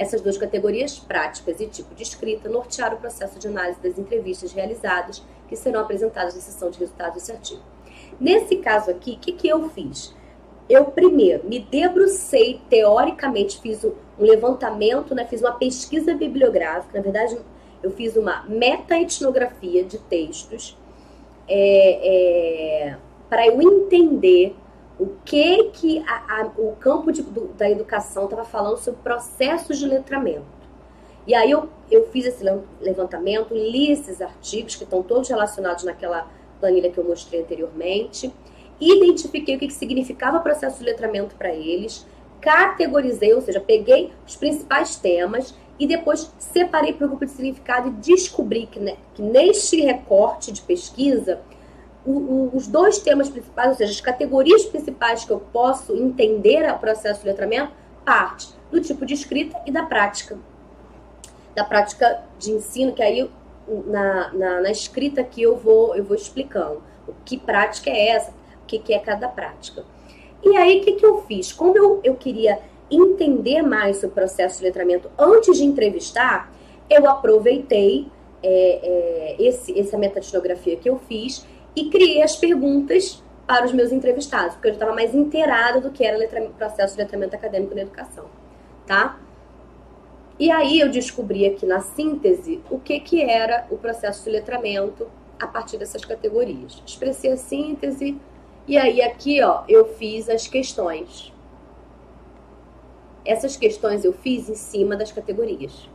[0.02, 4.52] Essas duas categorias, práticas e tipo de escrita, nortearam o processo de análise das entrevistas
[4.52, 7.62] realizadas, que serão apresentadas na sessão de resultados desse artigo.
[8.18, 10.12] Nesse caso aqui, o que, que eu fiz?
[10.68, 17.38] Eu primeiro me debrucei teoricamente, fiz um levantamento, né, fiz uma pesquisa bibliográfica, na verdade,
[17.80, 20.76] eu fiz uma meta-etnografia de textos
[21.46, 22.96] é, é,
[23.30, 24.56] para eu entender
[24.98, 29.78] o que que a, a, o campo de, do, da educação estava falando sobre processos
[29.78, 30.62] de letramento.
[31.26, 32.44] E aí eu, eu fiz esse
[32.80, 36.26] levantamento, li esses artigos que estão todos relacionados naquela
[36.60, 38.32] planilha que eu mostrei anteriormente,
[38.80, 42.06] identifiquei o que, que significava processo de letramento para eles,
[42.40, 47.88] categorizei, ou seja, peguei os principais temas e depois separei para o grupo de significado
[47.88, 51.40] e descobri que, né, que neste recorte de pesquisa,
[52.04, 57.20] os dois temas principais, ou seja, as categorias principais que eu posso entender o processo
[57.20, 57.72] de letramento,
[58.04, 60.38] parte do tipo de escrita e da prática.
[61.54, 63.30] Da prática de ensino, que aí
[63.86, 66.82] na, na, na escrita que eu vou, eu vou explicando.
[67.06, 69.84] O que prática é essa, o que, que é cada prática.
[70.42, 71.52] E aí, o que, que eu fiz?
[71.52, 72.58] Como eu, eu queria
[72.90, 76.52] entender mais o processo de letramento antes de entrevistar,
[76.90, 78.08] eu aproveitei
[78.42, 83.92] é, é, esse, essa metodografia que eu fiz e criei as perguntas para os meus
[83.92, 87.82] entrevistados, porque eu estava mais inteirada do que era o processo de letramento acadêmico na
[87.82, 88.26] educação,
[88.86, 89.18] tá?
[90.38, 95.06] E aí eu descobri aqui na síntese o que, que era o processo de letramento
[95.38, 96.82] a partir dessas categorias.
[96.86, 98.18] Expressei a síntese
[98.66, 101.32] e aí aqui, ó, eu fiz as questões.
[103.24, 105.88] Essas questões eu fiz em cima das categorias,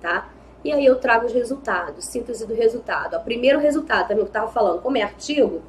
[0.00, 0.30] tá?
[0.62, 3.16] E aí eu trago os resultados, síntese do resultado.
[3.16, 5.62] O primeiro resultado, também que eu estava falando, como é artigo,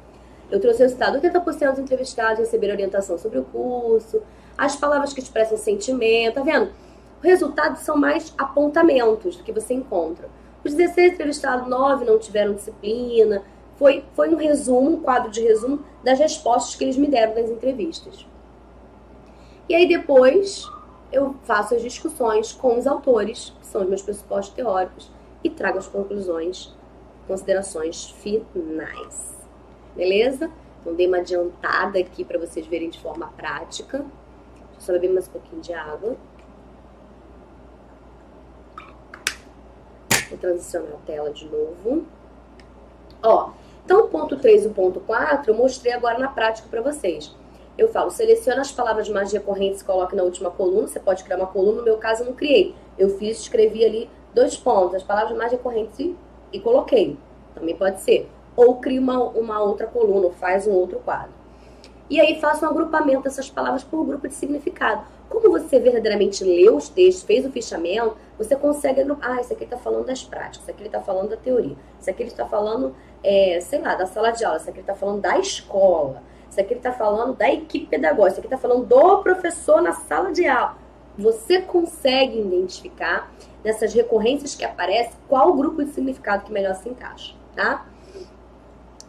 [0.50, 4.22] eu trouxe o resultado: 80% dos entrevistados receberam orientação sobre o curso,
[4.56, 6.70] as palavras que expressam sentimento, tá vendo?
[7.18, 10.28] Os resultados são mais apontamentos do que você encontra.
[10.64, 13.42] Os 16 entrevistados, 9 não tiveram disciplina.
[13.76, 17.50] Foi, foi um resumo, um quadro de resumo das respostas que eles me deram nas
[17.50, 18.26] entrevistas.
[19.68, 20.68] E aí depois
[21.12, 25.10] eu faço as discussões com os autores, que são os meus pressupostos teóricos,
[25.44, 26.74] e trago as conclusões,
[27.28, 29.36] considerações finais.
[29.94, 30.50] Beleza?
[30.80, 33.98] Então dei uma adiantada aqui para vocês verem de forma prática.
[33.98, 36.16] Deixa eu só beber mais um pouquinho de água.
[40.30, 42.06] Vou transicionar a tela de novo.
[43.22, 43.50] Ó,
[43.84, 47.34] então o ponto 3 e o ponto 4 eu mostrei agora na prática para vocês
[47.76, 50.86] eu falo, seleciona as palavras mais recorrentes e coloque na última coluna.
[50.86, 52.74] Você pode criar uma coluna, no meu caso eu não criei.
[52.98, 56.16] Eu fiz, escrevi ali dois pontos, as palavras mais recorrentes e,
[56.52, 57.16] e coloquei.
[57.54, 58.28] Também pode ser.
[58.54, 61.32] Ou cria uma, uma outra coluna, ou faz um outro quadro.
[62.10, 65.02] E aí faça um agrupamento dessas palavras por grupo de significado.
[65.30, 69.38] Como você verdadeiramente leu os textos, fez o fichamento, você consegue agrupar.
[69.38, 72.10] Ah, isso aqui está falando das práticas, isso aqui ele está falando da teoria, isso
[72.10, 74.94] aqui ele está falando, é, sei lá, da sala de aula, isso aqui ele está
[74.94, 76.22] falando da escola.
[76.52, 79.92] Isso aqui ele está falando da equipe pedagógica, isso aqui está falando do professor na
[79.92, 80.76] sala de aula.
[81.16, 83.32] Você consegue identificar
[83.64, 87.86] nessas recorrências que aparecem qual grupo de significado que melhor se encaixa, tá?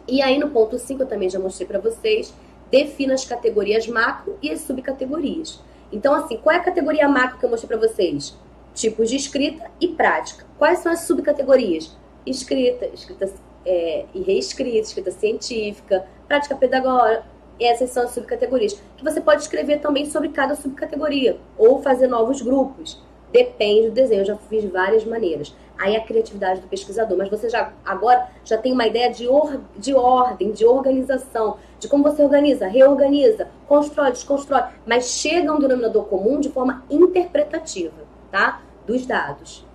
[0.08, 2.34] E aí no ponto 5 eu também já mostrei para vocês,
[2.72, 5.62] defina as categorias macro e as subcategorias.
[5.92, 8.38] Então assim, qual é a categoria macro que eu mostrei para vocês?
[8.74, 10.46] Tipos de escrita e prática.
[10.58, 11.94] Quais são as subcategorias?
[12.26, 13.30] Escrita, escrita
[13.66, 18.82] é, e reescrita, escrita científica, prática pedagógica, essas são as subcategorias.
[18.98, 23.02] Que você pode escrever também sobre cada subcategoria ou fazer novos grupos.
[23.32, 25.56] Depende do desenho, eu já fiz várias maneiras.
[25.78, 29.60] Aí a criatividade do pesquisador, mas você já agora já tem uma ideia de, or,
[29.76, 35.60] de ordem, de organização, de como você organiza, reorganiza, constrói, desconstrói, mas chega a um
[35.60, 37.96] denominador comum de forma interpretativa,
[38.32, 38.62] tá?
[38.86, 39.66] Dos dados.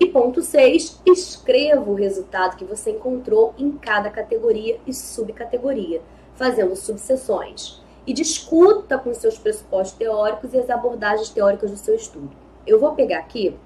[0.00, 6.02] E ponto 6, escreva o resultado que você encontrou em cada categoria e subcategoria,
[6.34, 7.82] fazendo subseções.
[8.06, 12.30] E discuta com seus pressupostos teóricos e as abordagens teóricas do seu estudo.
[12.66, 13.56] Eu vou pegar aqui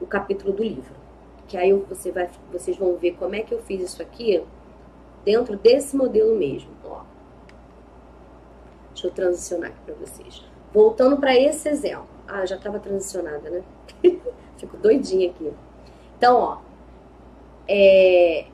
[0.00, 0.94] o capítulo do livro,
[1.48, 4.44] que aí você vai, vocês vão ver como é que eu fiz isso aqui
[5.24, 6.70] dentro desse modelo mesmo.
[6.84, 7.00] Ó.
[8.92, 10.44] Deixa eu transicionar aqui para vocês.
[10.72, 12.08] Voltando para esse exemplo.
[12.26, 13.62] Ah, já estava transicionada, né?
[14.56, 15.52] Fico doidinha aqui.
[16.16, 16.58] Então, ó,
[17.68, 18.46] é,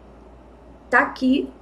[0.88, 1.52] tá aqui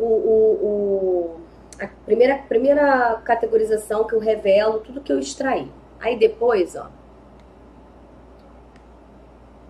[0.00, 1.40] o, o, o,
[1.80, 5.70] a primeira, primeira categorização que eu revelo tudo que eu extraí.
[6.00, 6.90] Aí depois, ó,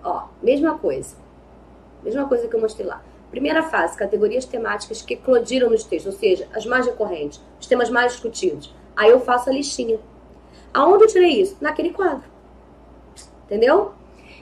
[0.04, 1.16] ó, mesma coisa.
[2.02, 3.02] Mesma coisa que eu mostrei lá.
[3.30, 7.90] Primeira fase, categorias temáticas que eclodiram nos textos, ou seja, as mais recorrentes, os temas
[7.90, 8.74] mais discutidos.
[8.96, 9.98] Aí eu faço a listinha.
[10.72, 11.56] Aonde eu tirei isso?
[11.60, 12.28] Naquele quadro.
[13.44, 13.92] Entendeu?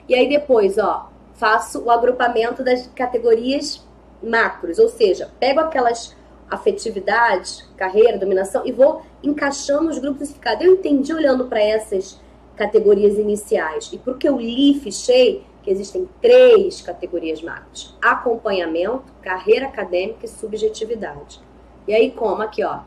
[0.07, 3.83] E aí depois, ó, faço o agrupamento das categorias
[4.21, 6.15] macros, ou seja, pego aquelas
[6.49, 10.65] afetividades, carreira, dominação e vou encaixando os grupos ficados.
[10.65, 12.19] Eu entendi olhando para essas
[12.55, 20.25] categorias iniciais e porque eu li, fichei que existem três categorias macros: acompanhamento, carreira acadêmica
[20.25, 21.39] e subjetividade.
[21.87, 22.79] E aí como aqui, ó,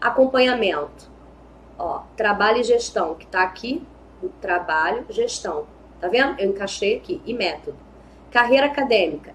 [0.00, 1.10] acompanhamento,
[1.78, 3.82] ó, trabalho e gestão que está aqui,
[4.22, 5.66] o trabalho, gestão
[6.00, 6.38] Tá vendo?
[6.38, 7.20] Eu encaixei aqui.
[7.24, 7.76] E método.
[8.30, 9.34] Carreira acadêmica.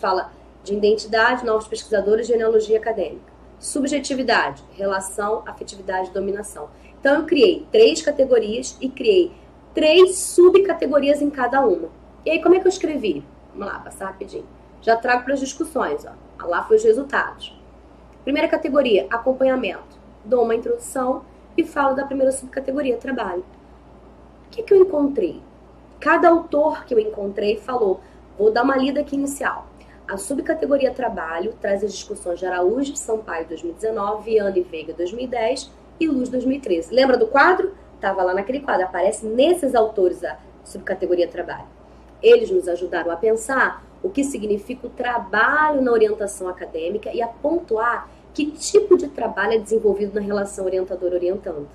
[0.00, 0.32] Fala
[0.70, 3.30] de identidade, novos pesquisadores, genealogia acadêmica.
[3.58, 6.70] Subjetividade, relação, afetividade, dominação.
[6.98, 9.32] Então eu criei três categorias e criei
[9.74, 11.88] três subcategorias em cada uma.
[12.24, 13.24] E aí como é que eu escrevi?
[13.52, 14.46] Vamos lá, passar rapidinho.
[14.80, 16.46] Já trago para as discussões, ó.
[16.46, 17.54] Lá foi os resultados.
[18.24, 19.98] Primeira categoria, acompanhamento.
[20.24, 21.24] Dou uma introdução
[21.56, 23.44] e falo da primeira subcategoria, trabalho.
[24.46, 25.42] O que, que eu encontrei?
[25.98, 28.00] Cada autor que eu encontrei falou:
[28.38, 29.69] vou dar uma lida aqui inicial.
[30.10, 36.28] A subcategoria Trabalho traz as discussões de Araújo, Sampaio 2019, Viana Veiga 2010 e Luz
[36.28, 36.92] 2013.
[36.92, 37.72] Lembra do quadro?
[37.94, 41.68] Estava lá naquele quadro, aparece nesses autores a subcategoria Trabalho.
[42.20, 47.28] Eles nos ajudaram a pensar o que significa o trabalho na orientação acadêmica e a
[47.28, 51.68] pontuar que tipo de trabalho é desenvolvido na relação orientador-orientando.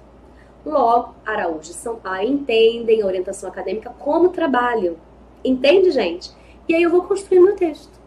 [0.65, 4.99] Logo, Araújo e Sampaio entendem a orientação acadêmica como trabalho.
[5.41, 6.33] Entende, gente?
[6.67, 8.03] E aí eu vou construir meu texto.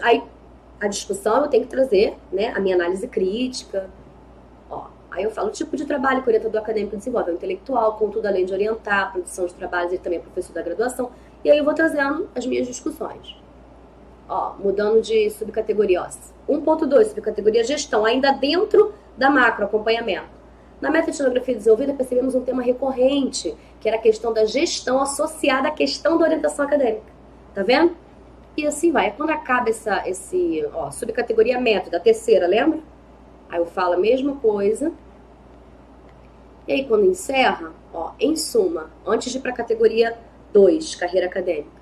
[0.00, 0.22] Aí
[0.80, 3.88] a discussão eu tenho que trazer né, a minha análise crítica.
[4.68, 7.30] Ó, aí eu falo o tipo de trabalho que o orientador acadêmico desenvolve.
[7.30, 10.62] É um intelectual, contudo, além de orientar produção de trabalhos, ele também é professor da
[10.62, 11.10] graduação.
[11.44, 13.36] E aí eu vou trazendo as minhas discussões.
[14.28, 16.06] Ó, mudando de subcategoria.
[16.48, 20.42] 1.2, subcategoria gestão, ainda dentro da macro acompanhamento.
[20.80, 25.70] Na metodografia desenvolvida, percebemos um tema recorrente, que era a questão da gestão associada à
[25.70, 27.06] questão da orientação acadêmica.
[27.54, 27.96] Tá vendo?
[28.56, 29.12] E assim vai.
[29.12, 32.80] Quando acaba essa esse, ó, subcategoria método, a terceira, lembra?
[33.48, 34.92] Aí eu falo a mesma coisa.
[36.66, 40.16] E aí quando encerra, ó, em suma, antes de ir para a categoria
[40.52, 41.80] 2, carreira acadêmica,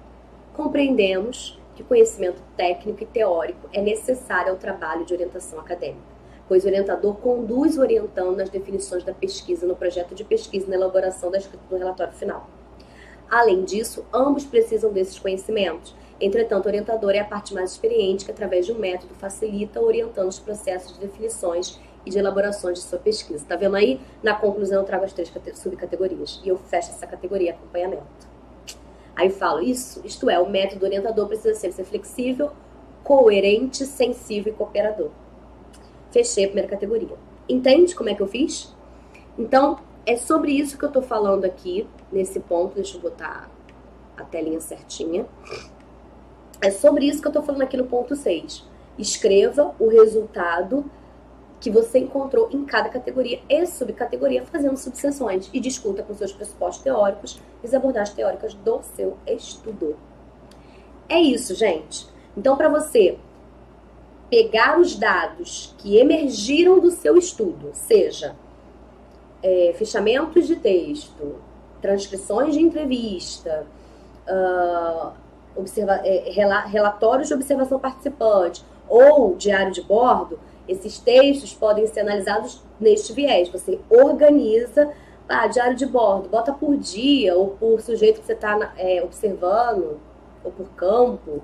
[0.54, 6.10] compreendemos que conhecimento técnico e teórico é necessário ao trabalho de orientação acadêmica
[6.50, 10.68] pois o orientador conduz o orientando nas definições da pesquisa, no projeto de pesquisa e
[10.68, 12.50] na elaboração da escrita do relatório final.
[13.30, 15.94] Além disso, ambos precisam desses conhecimentos.
[16.20, 20.28] Entretanto, o orientador é a parte mais experiente que, através de um método, facilita orientando
[20.28, 23.44] os processos de definições e de elaborações de sua pesquisa.
[23.48, 24.00] Tá vendo aí?
[24.22, 28.28] Na conclusão, eu trago as três subcategorias e eu fecho essa categoria acompanhamento.
[29.16, 32.50] Aí falo isso, isto é, o método orientador precisa sempre ser flexível,
[33.02, 35.10] coerente, sensível e cooperador
[36.10, 37.16] fechei a primeira categoria.
[37.48, 38.74] Entende como é que eu fiz?
[39.38, 42.74] Então, é sobre isso que eu tô falando aqui, nesse ponto.
[42.74, 43.50] Deixa eu botar
[44.16, 45.26] a telinha certinha.
[46.62, 48.64] É sobre isso que eu tô falando aqui no ponto 6.
[48.98, 50.84] Escreva o resultado
[51.60, 56.82] que você encontrou em cada categoria e subcategoria, fazendo subseções e discuta com seus pressupostos
[56.82, 59.96] teóricos e as abordagens teóricas do seu estudo.
[61.08, 62.06] É isso, gente.
[62.36, 63.18] Então, para você
[64.30, 68.36] pegar os dados que emergiram do seu estudo, seja
[69.42, 71.36] é, fechamentos de texto,
[71.82, 73.66] transcrições de entrevista,
[74.28, 75.12] uh,
[75.56, 76.30] observa é,
[76.66, 80.38] relatórios de observação participante ou diário de bordo,
[80.68, 83.48] esses textos podem ser analisados neste viés.
[83.48, 84.92] Você organiza
[85.28, 89.98] ah, diário de bordo, bota por dia ou por sujeito que você está é, observando
[90.42, 91.42] ou por campo.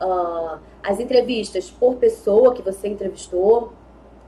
[0.00, 3.72] Uh, as entrevistas por pessoa que você entrevistou,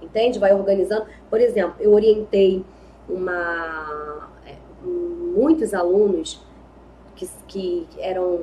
[0.01, 0.39] entende?
[0.39, 1.07] Vai organizando.
[1.31, 2.65] Por exemplo, eu orientei
[3.09, 6.41] uma, é, muitos alunos
[7.17, 8.41] que, que eram,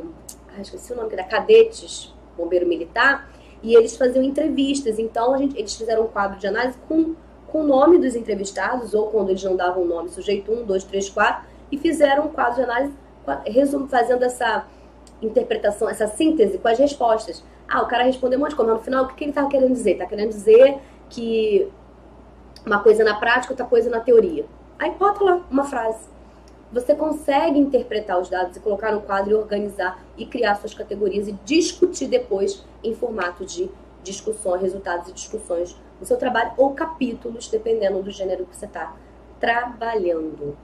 [0.60, 3.30] ah, esqueci o nome, era cadetes, bombeiro militar,
[3.62, 5.00] e eles faziam entrevistas.
[5.00, 7.16] Então, gente, eles fizeram um quadro de análise com,
[7.48, 10.84] com o nome dos entrevistados, ou quando eles não davam o nome, sujeito 1, 2,
[10.84, 12.94] 3, 4, e fizeram um quadro de análise
[13.46, 14.66] resumo, fazendo essa
[15.22, 17.44] interpretação, essa síntese com as respostas.
[17.68, 19.50] Ah, o cara respondeu um monte de coisa, mas no final, o que ele estava
[19.50, 19.92] querendo dizer?
[19.92, 20.80] Está querendo dizer
[21.10, 21.70] que
[22.66, 24.46] uma coisa na prática, outra coisa na teoria.
[24.78, 26.08] Aí bota lá uma frase.
[26.72, 31.28] Você consegue interpretar os dados e colocar no quadro e organizar e criar suas categorias
[31.28, 33.70] e discutir depois em formato de
[34.04, 38.96] discussões, resultados e discussões do seu trabalho ou capítulos, dependendo do gênero que você está
[39.40, 40.56] trabalhando.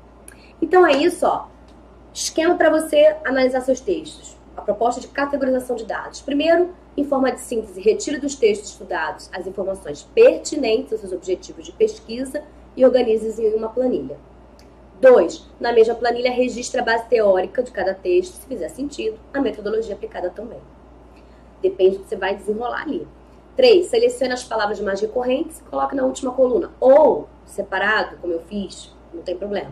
[0.61, 1.47] Então é isso, ó.
[2.13, 4.37] Esquema para você analisar seus textos.
[4.55, 6.21] A proposta de categorização de dados.
[6.21, 11.65] Primeiro, em forma de síntese, retire dos textos estudados as informações pertinentes aos seus objetivos
[11.65, 12.43] de pesquisa
[12.77, 14.17] e organize-os em uma planilha.
[15.01, 15.45] 2.
[15.59, 19.93] Na mesma planilha, registre a base teórica de cada texto, se fizer sentido, a metodologia
[19.93, 20.59] aplicada também.
[21.61, 23.07] Depende do que você vai desenrolar ali.
[23.55, 23.87] 3.
[23.87, 26.71] Selecione as palavras mais recorrentes e coloque na última coluna.
[26.79, 29.71] Ou separado, como eu fiz, não tem problema.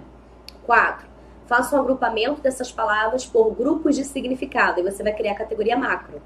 [0.66, 1.08] 4.
[1.46, 5.78] Faça um agrupamento dessas palavras por grupos de significado e você vai criar a categoria
[5.78, 6.22] macro.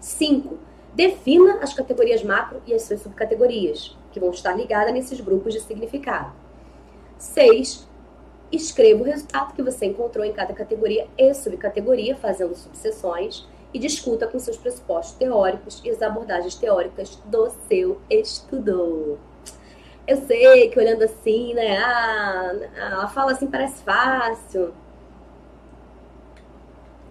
[0.00, 0.58] 5.
[0.94, 5.60] Defina as categorias macro e as suas subcategorias, que vão estar ligadas nesses grupos de
[5.60, 6.32] significado.
[7.18, 7.86] 6.
[8.50, 14.26] Escreva o resultado que você encontrou em cada categoria e subcategoria, fazendo subseções, e discuta
[14.26, 19.18] com seus pressupostos teóricos e as abordagens teóricas do seu estudo.
[20.06, 21.76] Eu sei que olhando assim, né?
[21.78, 24.72] Ah, ela fala assim, parece fácil.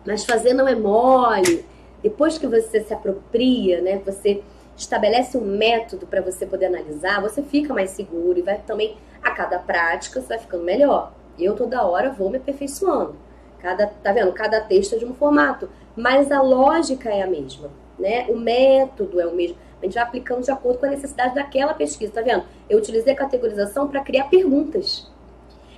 [0.06, 1.66] Mas fazer não é mole.
[2.02, 4.02] Depois que você se apropria, né?
[4.06, 4.42] Você
[4.78, 9.32] estabelece um método para você poder analisar, você fica mais seguro e vai também a
[9.32, 11.12] cada prática você vai ficando melhor.
[11.40, 13.16] Eu toda hora vou me aperfeiçoando.
[13.60, 14.32] Cada, tá vendo?
[14.34, 18.28] Cada texto é de um formato, mas a lógica é a mesma, né?
[18.30, 19.58] O método é o mesmo.
[19.82, 22.44] A gente vai aplicando de acordo com a necessidade daquela pesquisa, tá vendo?
[22.70, 25.10] Eu utilizei a categorização para criar perguntas.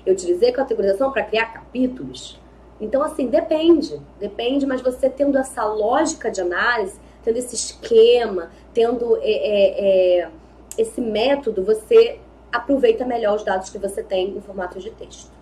[0.05, 2.39] Eu utilizei a categorização para criar capítulos.
[2.80, 3.99] Então, assim, depende.
[4.20, 10.30] Depende, mas você tendo essa lógica de análise, tendo esse esquema, tendo é, é, é,
[10.78, 12.20] esse método, você
[12.51, 15.36] aproveita melhor os dados que você tem em formato de texto.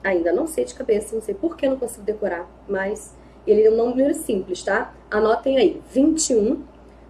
[0.03, 3.13] Ainda não sei de cabeça, não sei por que não consigo decorar, mas
[3.45, 4.93] ele é um número simples, tá?
[5.09, 6.63] Anotem aí: 21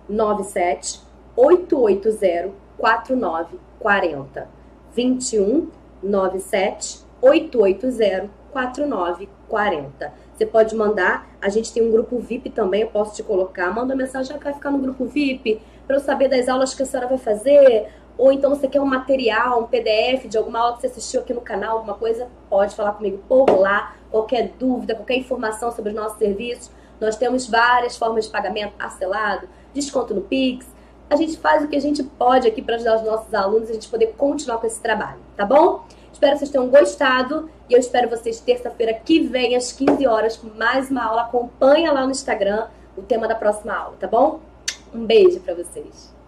[0.08, 1.02] 97
[1.36, 4.48] 880 4940.
[4.96, 5.68] 21
[6.02, 10.14] 97 880 4940.
[10.34, 13.74] Você pode mandar, a gente tem um grupo VIP também, eu posso te colocar.
[13.74, 17.10] Manda mensagem, quer ficar no grupo VIP para eu saber das aulas que a senhora
[17.10, 20.88] vai fazer, ou então você quer um material, um PDF de alguma aula que você
[20.88, 23.96] assistiu aqui no canal, alguma coisa, pode falar comigo por lá.
[24.12, 29.48] Qualquer dúvida, qualquer informação sobre os nossos serviços, nós temos várias formas de pagamento parcelado,
[29.74, 30.68] desconto no Pix.
[31.10, 33.74] A gente faz o que a gente pode aqui para ajudar os nossos alunos a
[33.74, 35.86] gente poder continuar com esse trabalho, tá bom?
[36.12, 40.36] Espero que vocês tenham gostado e eu espero vocês terça-feira que vem às 15 horas
[40.36, 41.22] com mais uma aula.
[41.22, 42.68] Acompanha lá no Instagram
[42.98, 44.42] o tema da próxima aula, tá bom?
[44.94, 46.19] Um beijo para vocês.